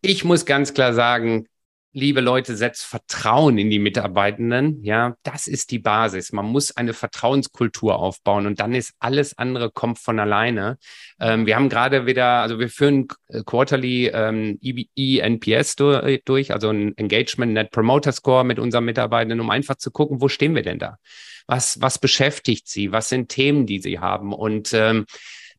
ich 0.00 0.24
muss 0.24 0.46
ganz 0.46 0.74
klar 0.74 0.94
sagen, 0.94 1.48
liebe 1.92 2.20
Leute, 2.20 2.56
setzt 2.56 2.84
Vertrauen 2.84 3.58
in 3.58 3.70
die 3.70 3.78
Mitarbeitenden. 3.78 4.82
Ja, 4.84 5.16
das 5.22 5.46
ist 5.46 5.70
die 5.70 5.78
Basis. 5.78 6.32
Man 6.32 6.46
muss 6.46 6.76
eine 6.76 6.92
Vertrauenskultur 6.92 7.98
aufbauen 7.98 8.46
und 8.46 8.60
dann 8.60 8.74
ist 8.74 8.94
alles 8.98 9.36
andere 9.38 9.70
kommt 9.70 9.98
von 9.98 10.18
alleine. 10.18 10.78
Ähm, 11.20 11.46
wir 11.46 11.56
haben 11.56 11.68
gerade 11.68 12.06
wieder, 12.06 12.42
also 12.42 12.58
wir 12.58 12.68
führen 12.68 13.08
äh, 13.28 13.42
quarterly 13.44 14.08
ähm, 14.08 14.58
ENPS 14.96 15.76
durch, 15.76 16.52
also 16.52 16.70
ein 16.70 16.96
Engagement 16.96 17.52
Net 17.52 17.70
Promoter 17.70 18.12
Score 18.12 18.44
mit 18.44 18.58
unseren 18.58 18.84
Mitarbeitenden, 18.84 19.40
um 19.40 19.50
einfach 19.50 19.76
zu 19.76 19.90
gucken, 19.90 20.20
wo 20.20 20.28
stehen 20.28 20.54
wir 20.54 20.62
denn 20.62 20.78
da? 20.78 20.98
Was, 21.46 21.80
was 21.80 21.98
beschäftigt 21.98 22.68
sie? 22.68 22.92
Was 22.92 23.08
sind 23.08 23.30
Themen, 23.30 23.66
die 23.66 23.80
sie 23.80 23.98
haben? 23.98 24.34
Und 24.34 24.74
ähm, 24.74 25.06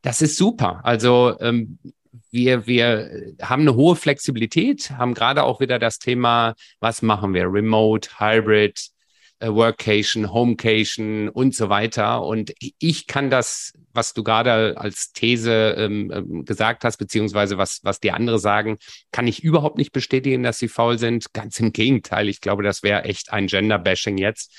das 0.02 0.22
ist 0.22 0.36
super. 0.36 0.80
Also 0.84 1.36
ähm, 1.40 1.78
wir, 2.30 2.66
wir 2.66 3.34
haben 3.42 3.62
eine 3.62 3.74
hohe 3.74 3.96
Flexibilität, 3.96 4.90
haben 4.90 5.14
gerade 5.14 5.42
auch 5.44 5.60
wieder 5.60 5.78
das 5.78 5.98
Thema, 5.98 6.54
was 6.80 7.02
machen 7.02 7.34
wir? 7.34 7.52
Remote, 7.52 8.18
Hybrid, 8.18 8.90
äh, 9.40 9.48
Workation, 9.48 10.32
Homecation 10.32 11.28
und 11.28 11.54
so 11.54 11.68
weiter. 11.68 12.22
Und 12.22 12.52
ich 12.78 13.06
kann 13.06 13.30
das, 13.30 13.72
was 13.92 14.12
du 14.12 14.22
gerade 14.22 14.76
als 14.78 15.12
These 15.12 15.74
ähm, 15.78 16.10
ähm, 16.14 16.44
gesagt 16.44 16.84
hast, 16.84 16.98
beziehungsweise 16.98 17.58
was, 17.58 17.80
was 17.82 18.00
die 18.00 18.12
andere 18.12 18.38
sagen, 18.38 18.78
kann 19.12 19.26
ich 19.26 19.42
überhaupt 19.42 19.78
nicht 19.78 19.92
bestätigen, 19.92 20.42
dass 20.42 20.58
sie 20.58 20.68
faul 20.68 20.98
sind. 20.98 21.32
Ganz 21.32 21.58
im 21.58 21.72
Gegenteil. 21.72 22.28
Ich 22.28 22.40
glaube, 22.40 22.62
das 22.62 22.82
wäre 22.82 23.04
echt 23.04 23.32
ein 23.32 23.46
Gender-Bashing 23.46 24.18
jetzt 24.18 24.52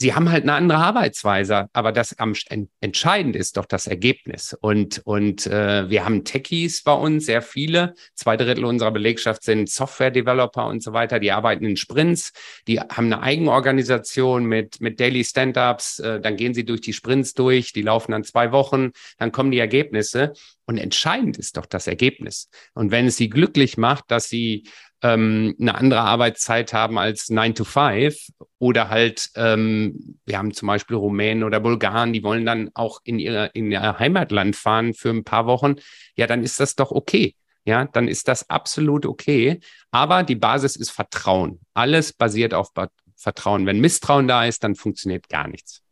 sie 0.00 0.14
haben 0.14 0.30
halt 0.30 0.44
eine 0.44 0.54
andere 0.54 0.78
Arbeitsweise, 0.78 1.68
aber 1.74 1.92
das 1.92 2.18
am 2.18 2.32
entscheidend 2.80 3.36
ist 3.36 3.58
doch 3.58 3.66
das 3.66 3.86
Ergebnis. 3.86 4.56
Und, 4.58 5.02
und 5.04 5.46
äh, 5.46 5.90
wir 5.90 6.06
haben 6.06 6.24
Techies 6.24 6.82
bei 6.82 6.94
uns, 6.94 7.26
sehr 7.26 7.42
viele. 7.42 7.94
Zwei 8.14 8.38
Drittel 8.38 8.64
unserer 8.64 8.92
Belegschaft 8.92 9.42
sind 9.44 9.68
Software-Developer 9.68 10.66
und 10.66 10.82
so 10.82 10.94
weiter. 10.94 11.18
Die 11.18 11.32
arbeiten 11.32 11.66
in 11.66 11.76
Sprints, 11.76 12.32
die 12.66 12.80
haben 12.80 13.12
eine 13.12 13.20
Eigenorganisation 13.20 14.46
mit, 14.46 14.80
mit 14.80 14.98
Daily 15.00 15.22
Stand-ups. 15.22 15.98
Äh, 15.98 16.20
dann 16.20 16.36
gehen 16.36 16.54
sie 16.54 16.64
durch 16.64 16.80
die 16.80 16.94
Sprints 16.94 17.34
durch, 17.34 17.74
die 17.74 17.82
laufen 17.82 18.12
dann 18.12 18.24
zwei 18.24 18.52
Wochen, 18.52 18.92
dann 19.18 19.32
kommen 19.32 19.50
die 19.50 19.58
Ergebnisse. 19.58 20.32
Und 20.64 20.78
entscheidend 20.78 21.36
ist 21.36 21.56
doch 21.56 21.66
das 21.66 21.86
Ergebnis. 21.88 22.48
Und 22.74 22.90
wenn 22.90 23.06
es 23.06 23.16
sie 23.16 23.28
glücklich 23.28 23.76
macht, 23.76 24.04
dass 24.10 24.28
sie 24.28 24.64
ähm, 25.02 25.56
eine 25.60 25.74
andere 25.74 26.00
Arbeitszeit 26.00 26.72
haben 26.72 26.98
als 26.98 27.30
9 27.30 27.54
to 27.54 27.64
5 27.64 28.16
oder 28.58 28.88
halt, 28.88 29.30
ähm, 29.36 30.18
wir 30.26 30.38
haben 30.38 30.52
zum 30.52 30.68
Beispiel 30.68 30.96
Rumänen 30.96 31.44
oder 31.44 31.60
Bulgaren, 31.60 32.12
die 32.12 32.22
wollen 32.22 32.44
dann 32.44 32.70
auch 32.74 33.00
in, 33.04 33.18
ihre, 33.18 33.50
in 33.54 33.70
ihr 33.70 33.98
Heimatland 33.98 34.56
fahren 34.56 34.94
für 34.94 35.10
ein 35.10 35.24
paar 35.24 35.46
Wochen, 35.46 35.76
ja, 36.16 36.26
dann 36.26 36.42
ist 36.42 36.60
das 36.60 36.76
doch 36.76 36.90
okay. 36.90 37.34
Ja, 37.64 37.84
dann 37.84 38.08
ist 38.08 38.26
das 38.26 38.48
absolut 38.48 39.04
okay. 39.04 39.60
Aber 39.90 40.22
die 40.22 40.34
Basis 40.34 40.76
ist 40.76 40.90
Vertrauen. 40.90 41.60
Alles 41.74 42.12
basiert 42.12 42.54
auf 42.54 42.70
Vertrauen. 43.16 43.66
Wenn 43.66 43.80
Misstrauen 43.80 44.26
da 44.26 44.46
ist, 44.46 44.64
dann 44.64 44.74
funktioniert 44.74 45.28
gar 45.28 45.46
nichts. 45.46 45.82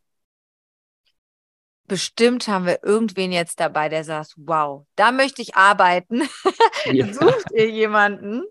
Bestimmt 1.85 2.47
haben 2.47 2.65
wir 2.65 2.83
irgendwen 2.83 3.31
jetzt 3.31 3.59
dabei, 3.59 3.89
der 3.89 4.03
sagt, 4.03 4.33
wow, 4.37 4.85
da 4.95 5.11
möchte 5.11 5.41
ich 5.41 5.55
arbeiten. 5.55 6.23
Ja. 6.85 7.11
Sucht 7.13 7.51
ihr 7.53 7.69
jemanden? 7.69 8.43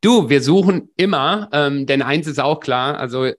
Du, 0.00 0.28
wir 0.28 0.42
suchen 0.42 0.90
immer, 0.96 1.48
ähm, 1.52 1.86
denn 1.86 2.02
eins 2.02 2.26
ist 2.26 2.40
auch 2.40 2.60
klar, 2.60 2.98
also 2.98 3.30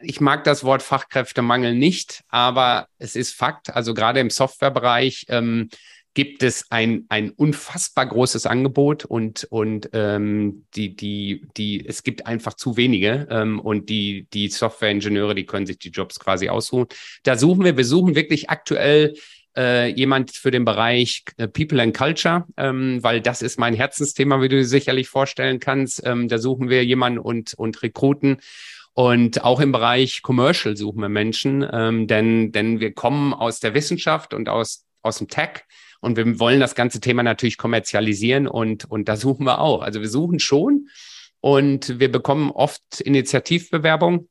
ich 0.00 0.20
mag 0.20 0.44
das 0.44 0.64
Wort 0.64 0.82
Fachkräftemangel 0.82 1.74
nicht, 1.74 2.22
aber 2.28 2.88
es 2.98 3.16
ist 3.16 3.34
Fakt. 3.34 3.74
Also 3.74 3.94
gerade 3.94 4.20
im 4.20 4.30
Softwarebereich 4.30 5.26
ähm, 5.28 5.70
gibt 6.14 6.44
es 6.44 6.70
ein, 6.70 7.06
ein 7.08 7.30
unfassbar 7.30 8.06
großes 8.06 8.46
Angebot 8.46 9.04
und, 9.04 9.44
und 9.50 9.90
ähm, 9.92 10.64
die, 10.76 10.94
die, 10.94 11.46
die, 11.56 11.84
es 11.86 12.04
gibt 12.04 12.26
einfach 12.26 12.54
zu 12.54 12.76
wenige 12.76 13.26
ähm, 13.30 13.58
und 13.58 13.88
die, 13.88 14.28
die 14.32 14.48
Softwareingenieure, 14.48 15.34
die 15.34 15.44
können 15.44 15.66
sich 15.66 15.78
die 15.78 15.90
Jobs 15.90 16.20
quasi 16.20 16.48
ausruhen. 16.48 16.86
Da 17.24 17.36
suchen 17.36 17.64
wir, 17.64 17.76
wir 17.76 17.84
suchen 17.84 18.14
wirklich 18.14 18.48
aktuell 18.48 19.14
äh, 19.56 19.88
jemand 19.88 20.32
für 20.32 20.50
den 20.50 20.64
Bereich 20.64 21.24
äh, 21.36 21.48
People 21.48 21.82
and 21.82 21.96
Culture, 21.96 22.44
ähm, 22.56 23.02
weil 23.02 23.20
das 23.20 23.42
ist 23.42 23.58
mein 23.58 23.74
Herzensthema, 23.74 24.40
wie 24.40 24.48
du 24.48 24.56
dir 24.56 24.66
sicherlich 24.66 25.08
vorstellen 25.08 25.60
kannst. 25.60 26.02
Ähm, 26.04 26.28
da 26.28 26.38
suchen 26.38 26.68
wir 26.68 26.84
jemanden 26.84 27.18
und, 27.18 27.54
und 27.54 27.82
Rekruten. 27.82 28.38
Und 28.92 29.42
auch 29.42 29.60
im 29.60 29.72
Bereich 29.72 30.22
Commercial 30.22 30.76
suchen 30.76 31.00
wir 31.00 31.08
Menschen, 31.08 31.66
ähm, 31.72 32.06
denn, 32.06 32.52
denn 32.52 32.78
wir 32.78 32.92
kommen 32.92 33.34
aus 33.34 33.58
der 33.58 33.74
Wissenschaft 33.74 34.34
und 34.34 34.48
aus, 34.48 34.84
aus 35.02 35.18
dem 35.18 35.28
Tech 35.28 35.64
und 36.00 36.16
wir 36.16 36.38
wollen 36.38 36.60
das 36.60 36.74
ganze 36.74 37.00
Thema 37.00 37.22
natürlich 37.22 37.58
kommerzialisieren 37.58 38.46
und, 38.46 38.84
und 38.84 39.08
da 39.08 39.16
suchen 39.16 39.46
wir 39.46 39.60
auch. 39.60 39.82
Also 39.82 40.00
wir 40.00 40.08
suchen 40.08 40.38
schon 40.38 40.88
und 41.40 41.98
wir 41.98 42.12
bekommen 42.12 42.50
oft 42.50 43.00
Initiativbewerbungen 43.00 44.28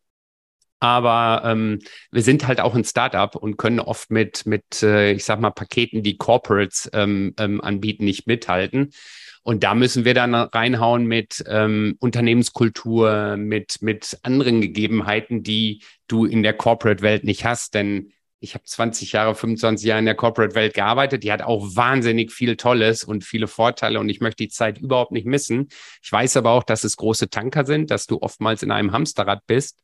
aber 0.83 1.43
ähm, 1.45 1.79
wir 2.11 2.23
sind 2.23 2.45
halt 2.45 2.59
auch 2.59 2.75
ein 2.75 2.83
Startup 2.83 3.33
und 3.37 3.55
können 3.55 3.79
oft 3.79 4.11
mit, 4.11 4.45
mit 4.45 4.83
äh, 4.83 5.13
ich 5.13 5.23
sag 5.23 5.39
mal, 5.39 5.51
Paketen, 5.51 6.03
die 6.03 6.17
Corporates 6.17 6.89
ähm, 6.91 7.33
ähm, 7.39 7.61
anbieten, 7.61 8.03
nicht 8.03 8.27
mithalten. 8.27 8.91
Und 9.43 9.63
da 9.63 9.75
müssen 9.75 10.03
wir 10.03 10.13
dann 10.13 10.35
reinhauen 10.35 11.05
mit 11.05 11.41
ähm, 11.47 11.95
Unternehmenskultur, 11.99 13.37
mit, 13.37 13.77
mit 13.81 14.19
anderen 14.23 14.59
Gegebenheiten, 14.59 15.41
die 15.41 15.83
du 16.09 16.25
in 16.25 16.43
der 16.43 16.53
Corporate-Welt 16.53 17.23
nicht 17.23 17.45
hast. 17.45 17.75
Denn 17.75 18.11
ich 18.43 18.55
habe 18.55 18.65
20 18.65 19.13
Jahre, 19.13 19.35
25 19.35 19.87
Jahre 19.87 19.99
in 19.99 20.05
der 20.05 20.15
Corporate-Welt 20.15 20.73
gearbeitet. 20.73 21.23
Die 21.23 21.31
hat 21.31 21.41
auch 21.41 21.75
wahnsinnig 21.75 22.31
viel 22.31 22.57
Tolles 22.57 23.05
und 23.05 23.23
viele 23.23 23.47
Vorteile 23.47 23.99
und 23.99 24.09
ich 24.09 24.19
möchte 24.19 24.43
die 24.43 24.49
Zeit 24.49 24.77
überhaupt 24.77 25.13
nicht 25.13 25.25
missen. 25.25 25.69
Ich 26.01 26.11
weiß 26.11 26.35
aber 26.37 26.51
auch, 26.51 26.63
dass 26.63 26.83
es 26.83 26.97
große 26.97 27.29
Tanker 27.29 27.65
sind, 27.65 27.89
dass 27.89 28.05
du 28.05 28.21
oftmals 28.21 28.61
in 28.61 28.71
einem 28.71 28.91
Hamsterrad 28.91 29.47
bist 29.47 29.79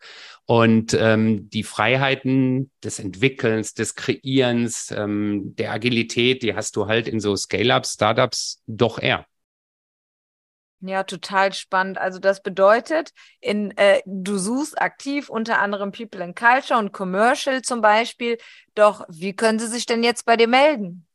und 0.46 0.94
ähm, 0.94 1.50
die 1.50 1.64
Freiheiten 1.64 2.70
des 2.84 3.00
Entwickelns, 3.00 3.76
des 3.76 3.96
Kreierens, 3.96 4.94
ähm, 4.96 5.56
der 5.56 5.72
Agilität, 5.72 6.44
die 6.44 6.54
hast 6.54 6.76
du 6.76 6.88
halt 6.88 7.08
in 7.08 7.22
so 7.22 7.36
Scale-Ups, 7.36 7.94
Startups 7.94 8.62
doch 8.68 9.00
eher. 9.02 9.26
Ja, 10.82 11.04
total 11.04 11.52
spannend. 11.54 11.98
Also 11.98 12.20
das 12.20 12.42
bedeutet, 12.42 13.12
in, 13.42 13.76
äh, 13.78 14.02
du 14.06 14.38
suchst 14.38 14.82
aktiv 14.82 15.30
unter 15.30 15.60
anderem 15.60 15.92
People 15.92 16.24
in 16.24 16.36
Culture 16.36 16.80
und 16.80 16.94
Commercial 16.94 17.62
zum 17.62 17.82
Beispiel. 17.82 18.38
Doch 18.76 19.06
wie 19.10 19.36
können 19.36 19.60
sie 19.60 19.68
sich 19.68 19.86
denn 19.86 20.04
jetzt 20.04 20.26
bei 20.26 20.38
dir 20.38 20.48
melden? 20.48 21.06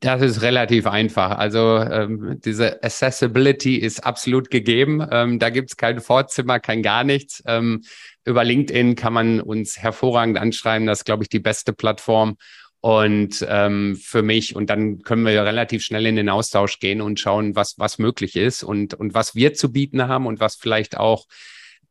Das 0.00 0.22
ist 0.22 0.42
relativ 0.42 0.86
einfach. 0.86 1.38
Also 1.38 1.78
ähm, 1.78 2.40
diese 2.44 2.82
Accessibility 2.82 3.76
ist 3.76 4.04
absolut 4.04 4.50
gegeben. 4.50 5.06
Ähm, 5.10 5.38
da 5.38 5.50
gibt 5.50 5.70
es 5.70 5.76
kein 5.76 6.00
Vorzimmer, 6.00 6.60
kein 6.60 6.82
gar 6.82 7.04
nichts. 7.04 7.42
Ähm, 7.46 7.82
über 8.24 8.44
LinkedIn 8.44 8.94
kann 8.94 9.12
man 9.12 9.40
uns 9.40 9.78
hervorragend 9.78 10.38
anschreiben. 10.38 10.86
Das 10.86 11.00
ist, 11.00 11.04
glaube 11.04 11.22
ich, 11.24 11.28
die 11.28 11.40
beste 11.40 11.72
Plattform. 11.72 12.36
Und 12.84 13.46
ähm, 13.48 13.94
für 13.94 14.22
mich, 14.22 14.56
und 14.56 14.68
dann 14.68 15.02
können 15.02 15.24
wir 15.24 15.44
relativ 15.44 15.84
schnell 15.84 16.04
in 16.04 16.16
den 16.16 16.28
Austausch 16.28 16.80
gehen 16.80 17.00
und 17.00 17.20
schauen, 17.20 17.54
was, 17.54 17.78
was 17.78 17.98
möglich 17.98 18.34
ist 18.34 18.64
und, 18.64 18.92
und 18.94 19.14
was 19.14 19.36
wir 19.36 19.54
zu 19.54 19.70
bieten 19.70 20.08
haben 20.08 20.26
und 20.26 20.40
was 20.40 20.56
vielleicht 20.56 20.96
auch 20.96 21.26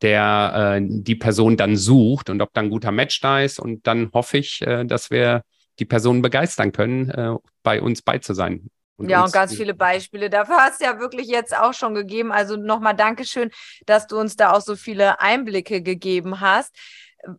der 0.01 0.79
äh, 0.79 0.81
die 0.85 1.15
Person 1.15 1.55
dann 1.55 1.77
sucht 1.77 2.29
und 2.29 2.41
ob 2.41 2.53
dann 2.53 2.65
ein 2.65 2.71
guter 2.71 2.91
Match 2.91 3.21
da 3.21 3.39
ist. 3.39 3.57
Und 3.57 3.87
dann 3.87 4.11
hoffe 4.13 4.39
ich, 4.39 4.61
äh, 4.63 4.83
dass 4.83 5.11
wir 5.11 5.43
die 5.79 5.85
Personen 5.85 6.21
begeistern 6.21 6.73
können, 6.73 7.09
äh, 7.09 7.35
bei 7.63 7.81
uns 7.81 8.01
bei 8.01 8.17
zu 8.17 8.33
sein. 8.33 8.69
Und 8.97 9.07
ja, 9.07 9.23
und 9.23 9.31
ganz 9.31 9.55
viele 9.55 9.73
Beispiele. 9.73 10.29
Dafür 10.29 10.57
hast 10.57 10.81
du 10.81 10.85
ja 10.85 10.99
wirklich 10.99 11.27
jetzt 11.27 11.55
auch 11.55 11.73
schon 11.73 11.95
gegeben. 11.95 12.33
Also 12.33 12.57
nochmal 12.57 12.97
Dankeschön, 12.97 13.49
dass 13.85 14.07
du 14.07 14.19
uns 14.19 14.35
da 14.35 14.51
auch 14.51 14.61
so 14.61 14.75
viele 14.75 15.21
Einblicke 15.21 15.81
gegeben 15.81 16.41
hast. 16.41 16.75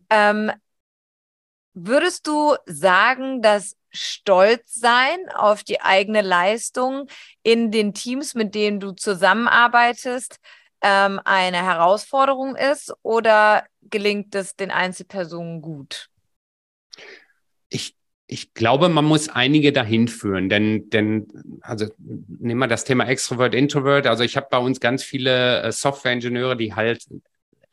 Ähm, 0.09 0.51
Würdest 1.73 2.27
du 2.27 2.55
sagen, 2.65 3.41
dass 3.41 3.75
Stolz 3.89 4.73
sein 4.73 5.17
auf 5.35 5.63
die 5.63 5.81
eigene 5.81 6.21
Leistung 6.21 7.07
in 7.43 7.71
den 7.71 7.93
Teams, 7.93 8.35
mit 8.35 8.55
denen 8.55 8.79
du 8.79 8.91
zusammenarbeitest, 8.91 10.39
ähm, 10.81 11.19
eine 11.23 11.63
Herausforderung 11.63 12.55
ist 12.55 12.93
oder 13.03 13.65
gelingt 13.81 14.35
es 14.35 14.55
den 14.55 14.71
Einzelpersonen 14.71 15.61
gut? 15.61 16.09
Ich, 17.69 17.95
ich 18.27 18.53
glaube, 18.53 18.89
man 18.89 19.05
muss 19.05 19.29
einige 19.29 19.71
dahin 19.71 20.07
führen, 20.07 20.49
denn, 20.49 20.89
denn 20.89 21.27
also 21.61 21.87
nehmen 21.97 22.59
wir 22.59 22.67
das 22.67 22.83
Thema 22.83 23.05
Extrovert, 23.05 23.55
Introvert. 23.55 24.07
Also 24.07 24.23
ich 24.23 24.35
habe 24.35 24.47
bei 24.49 24.57
uns 24.57 24.79
ganz 24.79 25.03
viele 25.03 25.61
äh, 25.61 25.71
Software-Ingenieure, 25.71 26.57
die 26.57 26.75
halt 26.75 27.05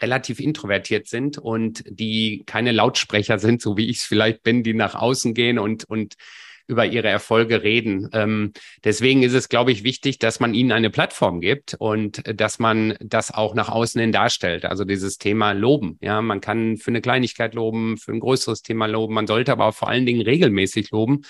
relativ 0.00 0.40
introvertiert 0.40 1.06
sind 1.06 1.38
und 1.38 1.82
die 1.86 2.42
keine 2.46 2.72
Lautsprecher 2.72 3.38
sind, 3.38 3.62
so 3.62 3.76
wie 3.76 3.88
ich 3.88 3.98
es 3.98 4.04
vielleicht 4.04 4.42
bin, 4.42 4.62
die 4.62 4.74
nach 4.74 4.94
außen 4.94 5.34
gehen 5.34 5.58
und, 5.58 5.84
und 5.84 6.16
über 6.70 6.86
ihre 6.86 7.08
Erfolge 7.08 7.64
reden. 7.64 8.08
Ähm, 8.12 8.52
deswegen 8.84 9.24
ist 9.24 9.34
es, 9.34 9.48
glaube 9.48 9.72
ich, 9.72 9.82
wichtig, 9.82 10.20
dass 10.20 10.38
man 10.38 10.54
ihnen 10.54 10.70
eine 10.70 10.88
Plattform 10.88 11.40
gibt 11.40 11.74
und 11.74 12.22
dass 12.40 12.60
man 12.60 12.96
das 13.00 13.34
auch 13.34 13.54
nach 13.54 13.68
außen 13.68 14.00
hin 14.00 14.12
darstellt. 14.12 14.64
Also 14.64 14.84
dieses 14.84 15.18
Thema 15.18 15.50
Loben. 15.52 15.98
Ja, 16.00 16.22
man 16.22 16.40
kann 16.40 16.76
für 16.76 16.92
eine 16.92 17.00
Kleinigkeit 17.00 17.54
loben, 17.54 17.96
für 17.96 18.12
ein 18.12 18.20
größeres 18.20 18.62
Thema 18.62 18.86
loben. 18.86 19.14
Man 19.14 19.26
sollte 19.26 19.50
aber 19.50 19.66
auch 19.66 19.74
vor 19.74 19.88
allen 19.88 20.06
Dingen 20.06 20.22
regelmäßig 20.22 20.92
loben, 20.92 21.22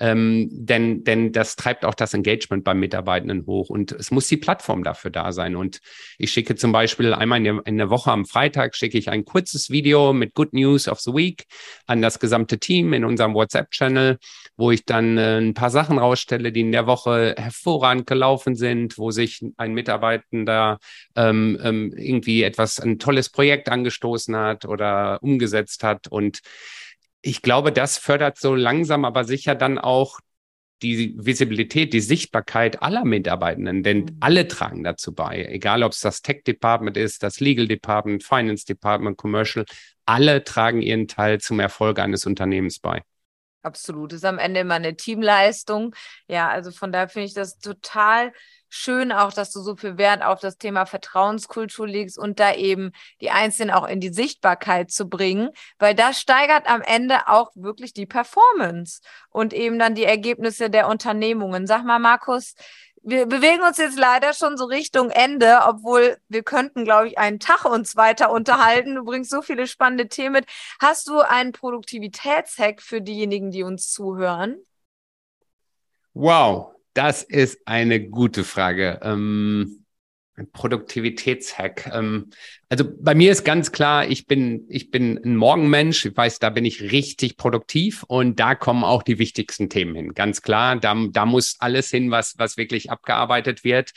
ähm, 0.00 0.48
denn, 0.50 1.04
denn 1.04 1.30
das 1.32 1.54
treibt 1.56 1.84
auch 1.84 1.94
das 1.94 2.14
Engagement 2.14 2.64
beim 2.64 2.80
Mitarbeitenden 2.80 3.46
hoch 3.46 3.70
und 3.70 3.92
es 3.92 4.10
muss 4.10 4.26
die 4.26 4.36
Plattform 4.36 4.82
dafür 4.82 5.10
da 5.10 5.30
sein. 5.30 5.54
Und 5.54 5.80
ich 6.18 6.32
schicke 6.32 6.56
zum 6.56 6.72
Beispiel 6.72 7.14
einmal 7.14 7.44
in 7.46 7.78
der, 7.78 7.90
Woche 7.90 8.10
am 8.10 8.26
Freitag 8.26 8.74
schicke 8.74 8.98
ich 8.98 9.10
ein 9.10 9.24
kurzes 9.24 9.70
Video 9.70 10.12
mit 10.12 10.34
Good 10.34 10.52
News 10.52 10.88
of 10.88 11.00
the 11.00 11.12
Week 11.12 11.44
an 11.86 12.02
das 12.02 12.18
gesamte 12.18 12.58
Team 12.58 12.92
in 12.92 13.04
unserem 13.04 13.34
WhatsApp-Channel, 13.34 14.18
wo 14.56 14.70
ich 14.70 14.84
dann 14.84 15.16
äh, 15.16 15.38
ein 15.38 15.54
paar 15.54 15.70
Sachen 15.70 15.98
rausstelle, 15.98 16.50
die 16.50 16.60
in 16.60 16.72
der 16.72 16.86
Woche 16.86 17.34
hervorragend 17.38 18.06
gelaufen 18.06 18.56
sind, 18.56 18.98
wo 18.98 19.12
sich 19.12 19.44
ein 19.56 19.74
Mitarbeitender 19.74 20.78
ähm, 21.14 21.58
ähm, 21.62 21.94
irgendwie 21.96 22.42
etwas, 22.42 22.80
ein 22.80 22.98
tolles 22.98 23.28
Projekt 23.30 23.68
angestoßen 23.68 24.34
hat 24.34 24.64
oder 24.64 25.22
umgesetzt 25.22 25.84
hat 25.84 26.08
und 26.08 26.40
ich 27.24 27.40
glaube, 27.40 27.72
das 27.72 27.96
fördert 27.96 28.38
so 28.38 28.54
langsam, 28.54 29.04
aber 29.04 29.24
sicher 29.24 29.54
dann 29.54 29.78
auch 29.78 30.20
die 30.82 31.14
Visibilität, 31.16 31.94
die 31.94 32.00
Sichtbarkeit 32.00 32.82
aller 32.82 33.04
Mitarbeitenden, 33.04 33.82
denn 33.82 33.98
mhm. 34.00 34.16
alle 34.20 34.46
tragen 34.46 34.84
dazu 34.84 35.14
bei, 35.14 35.46
egal 35.46 35.82
ob 35.82 35.92
es 35.92 36.00
das 36.00 36.20
Tech 36.20 36.42
Department 36.44 36.98
ist, 36.98 37.22
das 37.22 37.40
Legal 37.40 37.66
Department, 37.66 38.22
Finance 38.22 38.66
Department, 38.66 39.16
Commercial, 39.16 39.64
alle 40.04 40.44
tragen 40.44 40.82
ihren 40.82 41.08
Teil 41.08 41.40
zum 41.40 41.60
Erfolg 41.60 41.98
eines 41.98 42.26
Unternehmens 42.26 42.78
bei. 42.78 43.02
Absolut, 43.62 44.12
das 44.12 44.18
ist 44.18 44.24
am 44.24 44.38
Ende 44.38 44.60
immer 44.60 44.74
eine 44.74 44.94
Teamleistung. 44.94 45.94
Ja, 46.28 46.50
also 46.50 46.70
von 46.70 46.92
daher 46.92 47.08
finde 47.08 47.28
ich 47.28 47.34
das 47.34 47.58
total 47.58 48.34
schön 48.74 49.12
auch, 49.12 49.32
dass 49.32 49.52
du 49.52 49.60
so 49.60 49.76
viel 49.76 49.98
Wert 49.98 50.22
auf 50.24 50.40
das 50.40 50.58
Thema 50.58 50.84
Vertrauenskultur 50.84 51.86
legst 51.86 52.18
und 52.18 52.40
da 52.40 52.54
eben 52.54 52.90
die 53.20 53.30
Einzelnen 53.30 53.72
auch 53.72 53.86
in 53.86 54.00
die 54.00 54.12
Sichtbarkeit 54.12 54.90
zu 54.90 55.08
bringen, 55.08 55.50
weil 55.78 55.94
das 55.94 56.20
steigert 56.20 56.68
am 56.68 56.82
Ende 56.82 57.28
auch 57.28 57.52
wirklich 57.54 57.92
die 57.92 58.06
Performance 58.06 59.00
und 59.30 59.52
eben 59.52 59.78
dann 59.78 59.94
die 59.94 60.04
Ergebnisse 60.04 60.70
der 60.70 60.88
Unternehmungen. 60.88 61.66
Sag 61.68 61.84
mal, 61.84 62.00
Markus, 62.00 62.54
wir 63.02 63.26
bewegen 63.26 63.62
uns 63.62 63.78
jetzt 63.78 63.98
leider 63.98 64.32
schon 64.32 64.56
so 64.56 64.64
Richtung 64.64 65.10
Ende, 65.10 65.60
obwohl 65.66 66.16
wir 66.28 66.42
könnten, 66.42 66.84
glaube 66.84 67.08
ich, 67.08 67.18
einen 67.18 67.38
Tag 67.38 67.64
uns 67.66 67.96
weiter 67.96 68.30
unterhalten. 68.30 68.96
Du 68.96 69.04
bringst 69.04 69.30
so 69.30 69.40
viele 69.40 69.66
spannende 69.68 70.08
Themen 70.08 70.32
mit. 70.32 70.46
Hast 70.80 71.06
du 71.06 71.20
einen 71.20 71.52
Produktivitätshack 71.52 72.82
für 72.82 73.00
diejenigen, 73.00 73.50
die 73.50 73.62
uns 73.62 73.92
zuhören? 73.92 74.56
Wow, 76.14 76.73
das 76.94 77.22
ist 77.22 77.58
eine 77.66 78.08
gute 78.08 78.44
Frage. 78.44 79.00
Ähm, 79.02 79.84
Produktivitätshack. 80.52 81.90
Ähm, 81.92 82.30
also 82.68 82.84
bei 83.00 83.14
mir 83.14 83.30
ist 83.30 83.44
ganz 83.44 83.70
klar, 83.70 84.08
ich 84.08 84.26
bin, 84.26 84.64
ich 84.68 84.90
bin 84.90 85.20
ein 85.24 85.36
Morgenmensch. 85.36 86.06
Ich 86.06 86.16
weiß, 86.16 86.40
da 86.40 86.50
bin 86.50 86.64
ich 86.64 86.92
richtig 86.92 87.36
produktiv 87.36 88.02
und 88.04 88.40
da 88.40 88.54
kommen 88.54 88.82
auch 88.82 89.02
die 89.02 89.18
wichtigsten 89.18 89.68
Themen 89.68 89.94
hin. 89.94 90.14
Ganz 90.14 90.42
klar, 90.42 90.76
da, 90.76 90.96
da 91.10 91.26
muss 91.26 91.56
alles 91.60 91.90
hin, 91.90 92.10
was, 92.10 92.34
was 92.38 92.56
wirklich 92.56 92.90
abgearbeitet 92.90 93.62
wird. 93.62 93.92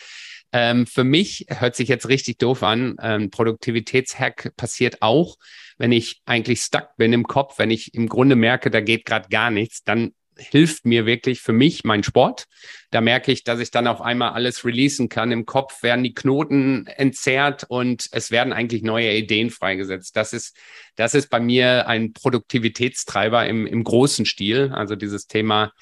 Ähm, 0.54 0.86
für 0.86 1.04
mich 1.04 1.46
hört 1.50 1.76
sich 1.76 1.90
jetzt 1.90 2.08
richtig 2.08 2.38
doof 2.38 2.64
an. 2.64 2.96
Ähm, 3.02 3.32
Produktivitätshack 3.32 4.54
passiert 4.56 5.02
auch, 5.02 5.38
wenn 5.78 5.92
ich 5.92 6.22
eigentlich 6.26 6.62
stuck 6.62 6.96
bin 6.98 7.14
im 7.14 7.26
Kopf, 7.26 7.58
wenn 7.58 7.72
ich 7.72 7.94
im 7.94 8.08
Grunde 8.08 8.36
merke, 8.36 8.70
da 8.70 8.80
geht 8.80 9.06
gerade 9.06 9.30
gar 9.30 9.50
nichts, 9.50 9.84
dann 9.84 10.14
hilft 10.38 10.86
mir 10.86 11.06
wirklich 11.06 11.42
für 11.42 11.54
mich 11.54 11.84
mein 11.84 12.04
Sport. 12.04 12.46
Da 12.92 13.02
merke 13.02 13.32
ich, 13.32 13.44
dass 13.44 13.60
ich 13.60 13.72
dann 13.72 13.88
auf 13.88 14.02
einmal 14.02 14.32
alles 14.32 14.64
releasen 14.64 15.10
kann. 15.10 15.32
Im 15.32 15.46
Kopf 15.46 15.84
werden 15.84 16.04
die 16.04 16.14
Knoten 16.14 16.88
entzerrt 16.88 17.66
und 17.68 18.08
es 18.12 18.32
werden 18.32 18.54
eigentlich 18.54 18.84
neue 18.84 19.14
Ideen 19.14 19.50
freigesetzt. 19.50 20.16
Das 20.16 20.34
ist, 20.34 20.56
das 20.96 21.14
ist 21.14 21.30
bei 21.30 21.40
mir 21.40 21.88
ein 21.88 22.14
Produktivitätstreiber 22.14 23.46
im, 23.48 23.68
im 23.68 23.84
großen 23.84 24.26
Stil. 24.26 24.72
Also 24.74 24.96
dieses 24.96 25.28
Thema 25.28 25.74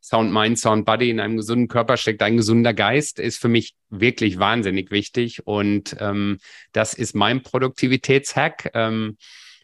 Sound 0.00 0.32
Mind, 0.32 0.58
Sound 0.58 0.86
Body 0.86 1.10
in 1.10 1.20
einem 1.20 1.36
gesunden 1.36 1.68
Körper 1.68 1.96
steckt 1.96 2.22
ein 2.22 2.36
gesunder 2.36 2.72
Geist, 2.72 3.18
ist 3.18 3.38
für 3.38 3.48
mich 3.48 3.74
wirklich 3.90 4.38
wahnsinnig 4.38 4.90
wichtig. 4.90 5.46
Und 5.46 5.96
ähm, 6.00 6.38
das 6.72 6.94
ist 6.94 7.14
mein 7.14 7.42
Produktivitätshack. 7.42 8.70
Ähm, 8.74 9.16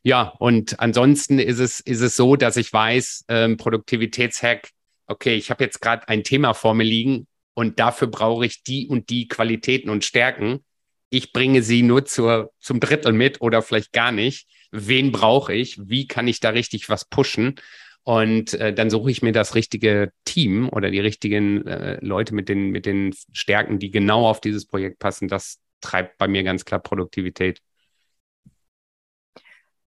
ja, 0.05 0.35
und 0.39 0.79
ansonsten 0.81 1.39
ist 1.39 1.59
es, 1.59 1.81
ist 1.81 2.03
es 2.03 2.15
so, 2.15 2.37
dass 2.37 2.59
ich 2.59 2.71
weiß, 2.71 3.25
ähm, 3.29 3.57
Produktivitätshack, 3.57 4.69
okay, 5.07 5.35
ich 5.35 5.51
habe 5.51 5.65
jetzt 5.65 5.81
gerade 5.81 6.07
ein 6.09 6.23
Thema 6.25 6.53
vor 6.53 6.75
mir 6.75 6.85
liegen 6.85 7.27
und 7.55 7.81
dafür 7.81 8.09
brauche 8.09 8.45
ich 8.45 8.63
die 8.63 8.87
und 8.87 9.09
die 9.09 9.29
Qualitäten 9.29 9.89
und 9.89 10.05
Stärken. 10.05 10.63
Ich 11.09 11.33
bringe 11.33 11.63
sie 11.63 11.83
nur 11.83 12.05
zur, 12.05 12.53
zum 12.61 12.81
Drittel 12.81 13.15
mit 13.15 13.41
oder 13.41 13.63
vielleicht 13.63 13.93
gar 13.93 14.13
nicht. 14.13 14.47
Wen 14.71 15.11
brauche 15.11 15.55
ich? 15.55 15.79
Wie 15.89 16.07
kann 16.07 16.29
ich 16.29 16.39
da 16.39 16.51
richtig 16.51 16.91
was 16.91 17.07
pushen? 17.07 17.55
Und 18.03 18.53
äh, 18.55 18.75
dann 18.75 18.91
suche 18.91 19.11
ich 19.11 19.23
mir 19.23 19.33
das 19.33 19.55
richtige 19.55 20.13
Team 20.27 20.69
oder 20.69 20.91
die 20.91 21.01
richtigen 21.01 21.67
äh, 21.67 21.99
Leute 22.05 22.35
mit 22.35 22.51
den, 22.51 22.71
mit 22.71 22.85
den 22.85 23.15
Stärken, 23.33 23.79
die 23.79 23.91
genau 23.91 24.29
auf 24.29 24.43
dieses 24.43 24.67
Projekt 24.67 24.99
passen. 24.99 25.29
Das 25.29 25.61
treibt 25.81 26.19
bei 26.19 26.29
mir 26.29 26.43
ganz 26.43 26.67
klar 26.67 26.81
Produktivität. 26.81 27.63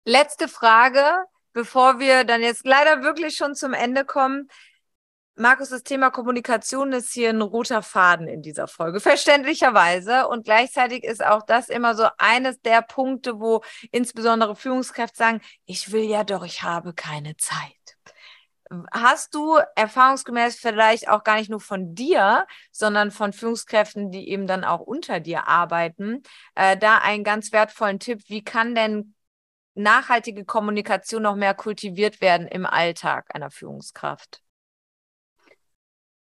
Letzte 0.04 0.48
Frage, 0.48 1.24
bevor 1.54 1.98
wir 1.98 2.24
dann 2.24 2.42
jetzt 2.42 2.66
leider 2.66 3.02
wirklich 3.02 3.36
schon 3.36 3.54
zum 3.54 3.72
Ende 3.72 4.04
kommen. 4.04 4.48
Markus, 5.36 5.70
das 5.70 5.82
Thema 5.82 6.10
Kommunikation 6.10 6.92
ist 6.92 7.12
hier 7.12 7.30
ein 7.30 7.40
roter 7.40 7.82
Faden 7.82 8.28
in 8.28 8.42
dieser 8.42 8.68
Folge, 8.68 9.00
verständlicherweise. 9.00 10.28
Und 10.28 10.44
gleichzeitig 10.44 11.04
ist 11.04 11.24
auch 11.24 11.42
das 11.42 11.70
immer 11.70 11.94
so 11.94 12.06
eines 12.18 12.60
der 12.60 12.82
Punkte, 12.82 13.40
wo 13.40 13.62
insbesondere 13.90 14.54
Führungskräfte 14.54 15.16
sagen, 15.16 15.40
ich 15.64 15.90
will 15.90 16.04
ja 16.04 16.22
doch, 16.22 16.44
ich 16.44 16.62
habe 16.62 16.92
keine 16.92 17.36
Zeit. 17.36 17.72
Hast 18.92 19.34
du 19.34 19.58
erfahrungsgemäß 19.74 20.56
vielleicht 20.56 21.08
auch 21.08 21.24
gar 21.24 21.36
nicht 21.36 21.50
nur 21.50 21.60
von 21.60 21.94
dir, 21.94 22.46
sondern 22.70 23.10
von 23.10 23.32
Führungskräften, 23.32 24.10
die 24.10 24.28
eben 24.28 24.46
dann 24.46 24.64
auch 24.64 24.80
unter 24.80 25.20
dir 25.20 25.48
arbeiten, 25.48 26.22
äh, 26.54 26.76
da 26.76 26.98
einen 26.98 27.24
ganz 27.24 27.52
wertvollen 27.52 28.00
Tipp, 28.00 28.22
wie 28.28 28.42
kann 28.44 28.74
denn 28.74 29.14
nachhaltige 29.74 30.44
Kommunikation 30.44 31.22
noch 31.22 31.36
mehr 31.36 31.54
kultiviert 31.54 32.20
werden 32.20 32.46
im 32.46 32.66
Alltag 32.66 33.34
einer 33.34 33.50
Führungskraft? 33.50 34.40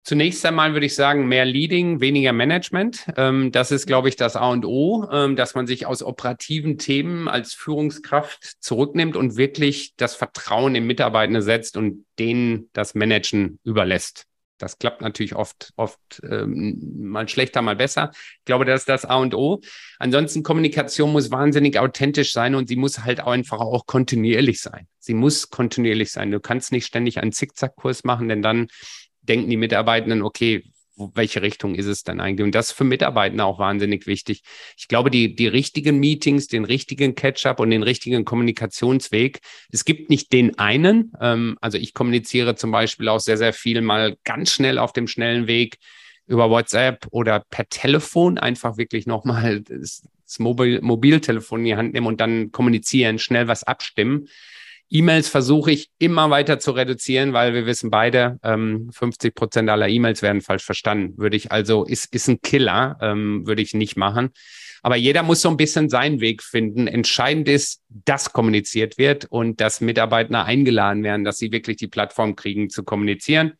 Zunächst 0.08 0.46
einmal 0.46 0.72
würde 0.72 0.86
ich 0.86 0.94
sagen, 0.94 1.28
mehr 1.28 1.44
Leading, 1.44 2.00
weniger 2.00 2.32
Management. 2.32 3.04
Ähm, 3.18 3.52
das 3.52 3.70
ist, 3.70 3.86
glaube 3.86 4.08
ich, 4.08 4.16
das 4.16 4.36
A 4.36 4.48
und 4.48 4.64
O, 4.64 5.06
ähm, 5.12 5.36
dass 5.36 5.54
man 5.54 5.66
sich 5.66 5.84
aus 5.84 6.02
operativen 6.02 6.78
Themen 6.78 7.28
als 7.28 7.52
Führungskraft 7.52 8.56
zurücknimmt 8.60 9.16
und 9.16 9.36
wirklich 9.36 9.92
das 9.98 10.14
Vertrauen 10.14 10.74
in 10.74 10.86
Mitarbeitende 10.86 11.42
setzt 11.42 11.76
und 11.76 12.06
denen 12.18 12.70
das 12.72 12.94
Managen 12.94 13.58
überlässt. 13.64 14.24
Das 14.58 14.78
klappt 14.78 15.00
natürlich 15.00 15.34
oft, 15.34 15.72
oft 15.76 15.98
ähm, 16.28 16.78
mal 16.98 17.28
schlechter, 17.28 17.62
mal 17.62 17.76
besser. 17.76 18.10
Ich 18.12 18.44
glaube, 18.44 18.64
das 18.64 18.80
ist 18.80 18.88
das 18.88 19.04
A 19.04 19.16
und 19.16 19.34
O. 19.34 19.60
Ansonsten 19.98 20.42
Kommunikation 20.42 21.12
muss 21.12 21.30
wahnsinnig 21.30 21.78
authentisch 21.78 22.32
sein 22.32 22.54
und 22.54 22.68
sie 22.68 22.76
muss 22.76 23.04
halt 23.04 23.20
auch 23.20 23.32
einfach 23.32 23.60
auch 23.60 23.86
kontinuierlich 23.86 24.60
sein. 24.60 24.88
Sie 24.98 25.14
muss 25.14 25.50
kontinuierlich 25.50 26.10
sein. 26.10 26.30
Du 26.30 26.40
kannst 26.40 26.72
nicht 26.72 26.86
ständig 26.86 27.20
einen 27.20 27.32
Zickzackkurs 27.32 28.04
machen, 28.04 28.28
denn 28.28 28.42
dann 28.42 28.68
denken 29.22 29.48
die 29.48 29.56
Mitarbeitenden, 29.56 30.22
okay, 30.22 30.64
welche 31.14 31.42
Richtung 31.42 31.74
ist 31.74 31.86
es 31.86 32.02
dann 32.02 32.20
eigentlich? 32.20 32.44
Und 32.44 32.54
das 32.54 32.68
ist 32.68 32.72
für 32.72 32.84
Mitarbeiter 32.84 33.44
auch 33.44 33.58
wahnsinnig 33.58 34.06
wichtig. 34.06 34.42
Ich 34.76 34.88
glaube, 34.88 35.10
die, 35.10 35.34
die 35.34 35.46
richtigen 35.46 35.98
Meetings, 35.98 36.48
den 36.48 36.64
richtigen 36.64 37.14
Catch-up 37.14 37.60
und 37.60 37.70
den 37.70 37.82
richtigen 37.82 38.24
Kommunikationsweg, 38.24 39.40
es 39.70 39.84
gibt 39.84 40.10
nicht 40.10 40.32
den 40.32 40.58
einen. 40.58 41.12
Ähm, 41.20 41.56
also 41.60 41.78
ich 41.78 41.94
kommuniziere 41.94 42.56
zum 42.56 42.70
Beispiel 42.70 43.08
auch 43.08 43.20
sehr, 43.20 43.38
sehr 43.38 43.52
viel 43.52 43.80
mal 43.80 44.16
ganz 44.24 44.52
schnell 44.52 44.78
auf 44.78 44.92
dem 44.92 45.06
schnellen 45.06 45.46
Weg 45.46 45.78
über 46.26 46.50
WhatsApp 46.50 47.06
oder 47.10 47.44
per 47.50 47.68
Telefon 47.68 48.38
einfach 48.38 48.76
wirklich 48.76 49.06
nochmal 49.06 49.62
das, 49.62 50.02
das 50.24 50.38
Mobil 50.38 50.80
Mobiltelefon 50.82 51.60
in 51.60 51.64
die 51.64 51.76
Hand 51.76 51.94
nehmen 51.94 52.06
und 52.06 52.20
dann 52.20 52.52
kommunizieren, 52.52 53.18
schnell 53.18 53.48
was 53.48 53.64
abstimmen. 53.64 54.28
E-Mails 54.90 55.28
versuche 55.28 55.70
ich 55.70 55.90
immer 55.98 56.30
weiter 56.30 56.58
zu 56.58 56.70
reduzieren, 56.70 57.32
weil 57.34 57.52
wir 57.52 57.66
wissen 57.66 57.90
beide, 57.90 58.38
ähm, 58.42 58.90
50 58.92 59.34
Prozent 59.34 59.68
aller 59.68 59.88
E-Mails 59.88 60.22
werden 60.22 60.40
falsch 60.40 60.64
verstanden. 60.64 61.18
Würde 61.18 61.36
ich 61.36 61.52
also, 61.52 61.84
ist, 61.84 62.14
ist 62.14 62.28
ein 62.28 62.40
Killer, 62.40 62.96
ähm, 63.02 63.46
würde 63.46 63.60
ich 63.60 63.74
nicht 63.74 63.96
machen. 63.96 64.30
Aber 64.82 64.96
jeder 64.96 65.22
muss 65.22 65.42
so 65.42 65.50
ein 65.50 65.56
bisschen 65.56 65.90
seinen 65.90 66.20
Weg 66.20 66.42
finden. 66.42 66.86
Entscheidend 66.86 67.48
ist, 67.48 67.82
dass 67.88 68.32
kommuniziert 68.32 68.96
wird 68.96 69.26
und 69.26 69.60
dass 69.60 69.80
Mitarbeiter 69.80 70.44
eingeladen 70.44 71.02
werden, 71.02 71.24
dass 71.24 71.36
sie 71.38 71.52
wirklich 71.52 71.76
die 71.76 71.88
Plattform 71.88 72.36
kriegen 72.36 72.70
zu 72.70 72.84
kommunizieren. 72.84 73.54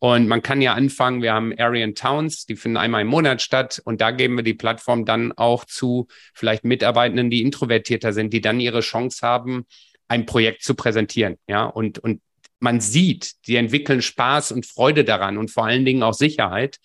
Und 0.00 0.28
man 0.28 0.42
kann 0.42 0.62
ja 0.62 0.74
anfangen, 0.74 1.22
wir 1.22 1.32
haben 1.32 1.52
Aryan 1.58 1.96
Towns, 1.96 2.46
die 2.46 2.54
finden 2.54 2.76
einmal 2.76 3.02
im 3.02 3.08
Monat 3.08 3.42
statt 3.42 3.82
und 3.84 4.00
da 4.00 4.12
geben 4.12 4.36
wir 4.36 4.44
die 4.44 4.54
Plattform 4.54 5.04
dann 5.04 5.32
auch 5.32 5.64
zu 5.64 6.06
vielleicht 6.34 6.64
Mitarbeitenden, 6.64 7.30
die 7.30 7.42
introvertierter 7.42 8.12
sind, 8.12 8.32
die 8.32 8.40
dann 8.40 8.60
ihre 8.60 8.80
Chance 8.80 9.26
haben, 9.26 9.66
ein 10.08 10.26
Projekt 10.26 10.62
zu 10.62 10.74
präsentieren. 10.74 11.38
Ja, 11.46 11.64
und, 11.64 11.98
und 11.98 12.22
man 12.60 12.80
sieht, 12.80 13.46
die 13.46 13.56
entwickeln 13.56 14.02
Spaß 14.02 14.52
und 14.52 14.66
Freude 14.66 15.04
daran 15.04 15.38
und 15.38 15.50
vor 15.50 15.66
allen 15.66 15.84
Dingen 15.84 16.02
auch 16.02 16.14
Sicherheit. 16.14 16.78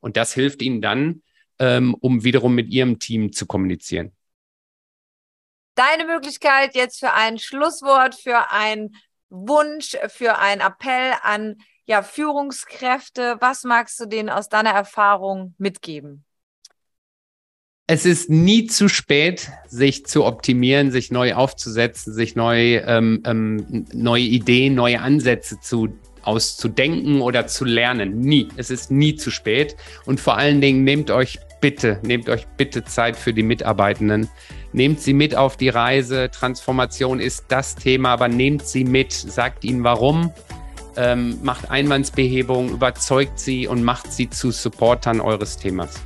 Und 0.00 0.16
das 0.16 0.32
hilft 0.32 0.62
ihnen 0.62 0.80
dann, 0.80 1.22
ähm, 1.58 1.94
um 1.94 2.24
wiederum 2.24 2.54
mit 2.54 2.68
ihrem 2.68 2.98
Team 2.98 3.32
zu 3.32 3.46
kommunizieren. 3.46 4.12
Deine 5.74 6.04
Möglichkeit 6.04 6.74
jetzt 6.74 6.98
für 6.98 7.12
ein 7.12 7.38
Schlusswort, 7.38 8.14
für 8.14 8.50
einen 8.50 8.96
Wunsch, 9.28 9.96
für 10.08 10.38
einen 10.38 10.60
Appell 10.60 11.14
an 11.22 11.58
ja, 11.84 12.02
Führungskräfte. 12.02 13.36
Was 13.40 13.64
magst 13.64 14.00
du 14.00 14.06
denen 14.06 14.30
aus 14.30 14.48
deiner 14.48 14.70
Erfahrung 14.70 15.54
mitgeben? 15.58 16.24
Es 17.92 18.06
ist 18.06 18.30
nie 18.30 18.66
zu 18.66 18.88
spät, 18.88 19.50
sich 19.66 20.06
zu 20.06 20.24
optimieren, 20.24 20.92
sich 20.92 21.10
neu 21.10 21.34
aufzusetzen, 21.34 22.14
sich 22.14 22.36
neu, 22.36 22.76
ähm, 22.76 23.20
ähm, 23.26 23.84
neue 23.92 24.22
Ideen, 24.22 24.76
neue 24.76 25.00
Ansätze 25.00 25.58
zu, 25.58 25.88
auszudenken 26.22 27.20
oder 27.20 27.48
zu 27.48 27.64
lernen. 27.64 28.20
Nie. 28.20 28.46
Es 28.56 28.70
ist 28.70 28.92
nie 28.92 29.16
zu 29.16 29.32
spät. 29.32 29.74
Und 30.06 30.20
vor 30.20 30.36
allen 30.36 30.60
Dingen 30.60 30.84
nehmt 30.84 31.10
euch 31.10 31.40
bitte, 31.60 31.98
nehmt 32.04 32.28
euch 32.28 32.46
bitte 32.56 32.84
Zeit 32.84 33.16
für 33.16 33.34
die 33.34 33.42
Mitarbeitenden. 33.42 34.28
Nehmt 34.72 35.00
sie 35.00 35.12
mit 35.12 35.34
auf 35.34 35.56
die 35.56 35.70
Reise. 35.70 36.30
Transformation 36.30 37.18
ist 37.18 37.46
das 37.48 37.74
Thema, 37.74 38.10
aber 38.10 38.28
nehmt 38.28 38.68
sie 38.68 38.84
mit, 38.84 39.10
sagt 39.12 39.64
ihnen 39.64 39.82
warum. 39.82 40.32
Ähm, 40.96 41.40
macht 41.42 41.72
Einwandsbehebung, 41.72 42.70
überzeugt 42.70 43.40
sie 43.40 43.66
und 43.66 43.82
macht 43.82 44.12
sie 44.12 44.30
zu 44.30 44.52
Supportern 44.52 45.20
eures 45.20 45.56
Themas. 45.56 46.00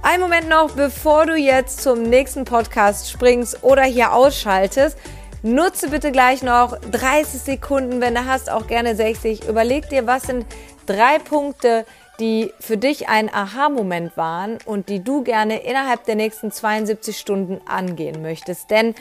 Ein 0.00 0.20
Moment 0.20 0.48
noch, 0.48 0.70
bevor 0.70 1.26
du 1.26 1.34
jetzt 1.34 1.82
zum 1.82 2.04
nächsten 2.04 2.44
Podcast 2.44 3.10
springst 3.10 3.64
oder 3.64 3.82
hier 3.82 4.12
ausschaltest. 4.12 4.96
Nutze 5.42 5.88
bitte 5.88 6.12
gleich 6.12 6.42
noch 6.42 6.78
30 6.78 7.40
Sekunden, 7.40 8.00
wenn 8.00 8.14
du 8.14 8.24
hast, 8.24 8.48
auch 8.48 8.68
gerne 8.68 8.94
60. 8.94 9.48
Überleg 9.48 9.88
dir, 9.88 10.06
was 10.06 10.22
sind 10.22 10.46
drei 10.86 11.18
Punkte, 11.18 11.84
die 12.20 12.52
für 12.60 12.76
dich 12.76 13.08
ein 13.08 13.32
Aha-Moment 13.32 14.16
waren 14.16 14.58
und 14.64 14.88
die 14.88 15.02
du 15.02 15.22
gerne 15.22 15.62
innerhalb 15.62 16.04
der 16.04 16.14
nächsten 16.14 16.52
72 16.52 17.18
Stunden 17.18 17.60
angehen 17.66 18.22
möchtest. 18.22 18.70
Denn 18.70 18.94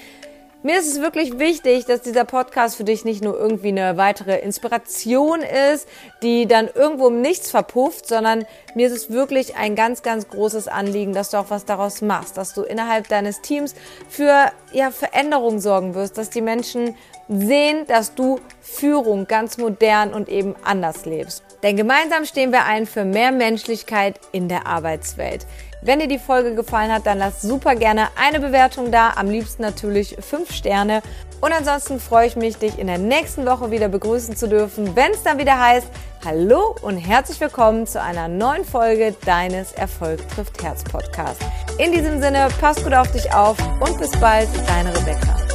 mir 0.67 0.80
ist 0.80 0.91
es 0.91 0.99
wirklich 0.99 1.39
wichtig, 1.39 1.86
dass 1.86 2.01
dieser 2.01 2.25
Podcast 2.25 2.75
für 2.75 2.84
dich 2.84 3.06
nicht 3.06 3.23
nur 3.23 3.39
irgendwie 3.39 3.69
eine 3.69 3.95
weitere 3.95 4.38
Inspiration 4.39 5.39
ist, 5.73 5.88
die 6.21 6.45
dann 6.45 6.67
irgendwo 6.67 7.08
im 7.08 7.21
Nichts 7.21 7.49
verpufft, 7.49 8.06
sondern 8.06 8.45
mir 8.75 8.88
ist 8.88 8.93
es 8.93 9.10
wirklich 9.10 9.56
ein 9.56 9.77
ganz, 9.77 10.03
ganz 10.03 10.27
großes 10.27 10.67
Anliegen, 10.67 11.13
dass 11.13 11.30
du 11.30 11.38
auch 11.38 11.49
was 11.49 11.63
daraus 11.63 12.01
machst, 12.01 12.36
dass 12.36 12.53
du 12.53 12.63
innerhalb 12.63 13.08
deines 13.08 13.39
Teams 13.39 13.75
für 14.10 14.51
ja, 14.73 14.91
Veränderung 14.91 15.62
sorgen 15.62 15.95
wirst, 15.95 16.17
dass 16.17 16.30
die 16.30 16.41
Menschen 16.41 16.97
sehen, 17.30 17.86
dass 17.88 18.13
du 18.13 18.41
Führung 18.60 19.25
ganz 19.25 19.58
modern 19.58 20.13
und 20.13 20.27
eben 20.27 20.53
anders 20.65 21.06
lebst. 21.06 21.46
Denn 21.63 21.75
gemeinsam 21.75 22.25
stehen 22.25 22.51
wir 22.51 22.65
ein 22.65 22.85
für 22.85 23.03
mehr 23.03 23.31
Menschlichkeit 23.31 24.19
in 24.31 24.47
der 24.47 24.67
Arbeitswelt. 24.67 25.45
Wenn 25.81 25.99
dir 25.99 26.07
die 26.07 26.19
Folge 26.19 26.55
gefallen 26.55 26.91
hat, 26.91 27.05
dann 27.05 27.19
lass 27.19 27.41
super 27.41 27.75
gerne 27.75 28.07
eine 28.15 28.39
Bewertung 28.39 28.91
da, 28.91 29.13
am 29.15 29.29
liebsten 29.29 29.61
natürlich 29.61 30.17
fünf 30.19 30.51
Sterne. 30.51 31.01
Und 31.39 31.51
ansonsten 31.53 31.99
freue 31.99 32.27
ich 32.27 32.35
mich, 32.35 32.57
dich 32.57 32.79
in 32.79 32.87
der 32.87 32.97
nächsten 32.97 33.45
Woche 33.45 33.69
wieder 33.69 33.87
begrüßen 33.87 34.35
zu 34.35 34.47
dürfen, 34.47 34.95
wenn 34.95 35.11
es 35.11 35.21
dann 35.21 35.37
wieder 35.37 35.59
heißt, 35.59 35.87
hallo 36.25 36.75
und 36.81 36.97
herzlich 36.97 37.39
willkommen 37.39 37.85
zu 37.85 38.01
einer 38.01 38.27
neuen 38.27 38.65
Folge 38.65 39.15
deines 39.25 39.71
Erfolg 39.73 40.27
trifft 40.29 40.63
Herz 40.63 40.83
Podcast. 40.83 41.41
In 41.77 41.91
diesem 41.91 42.21
Sinne, 42.21 42.47
pass 42.59 42.83
gut 42.83 42.93
auf 42.93 43.11
dich 43.11 43.31
auf 43.31 43.57
und 43.79 43.99
bis 43.99 44.11
bald, 44.19 44.49
deine 44.67 44.97
Rebecca. 44.97 45.46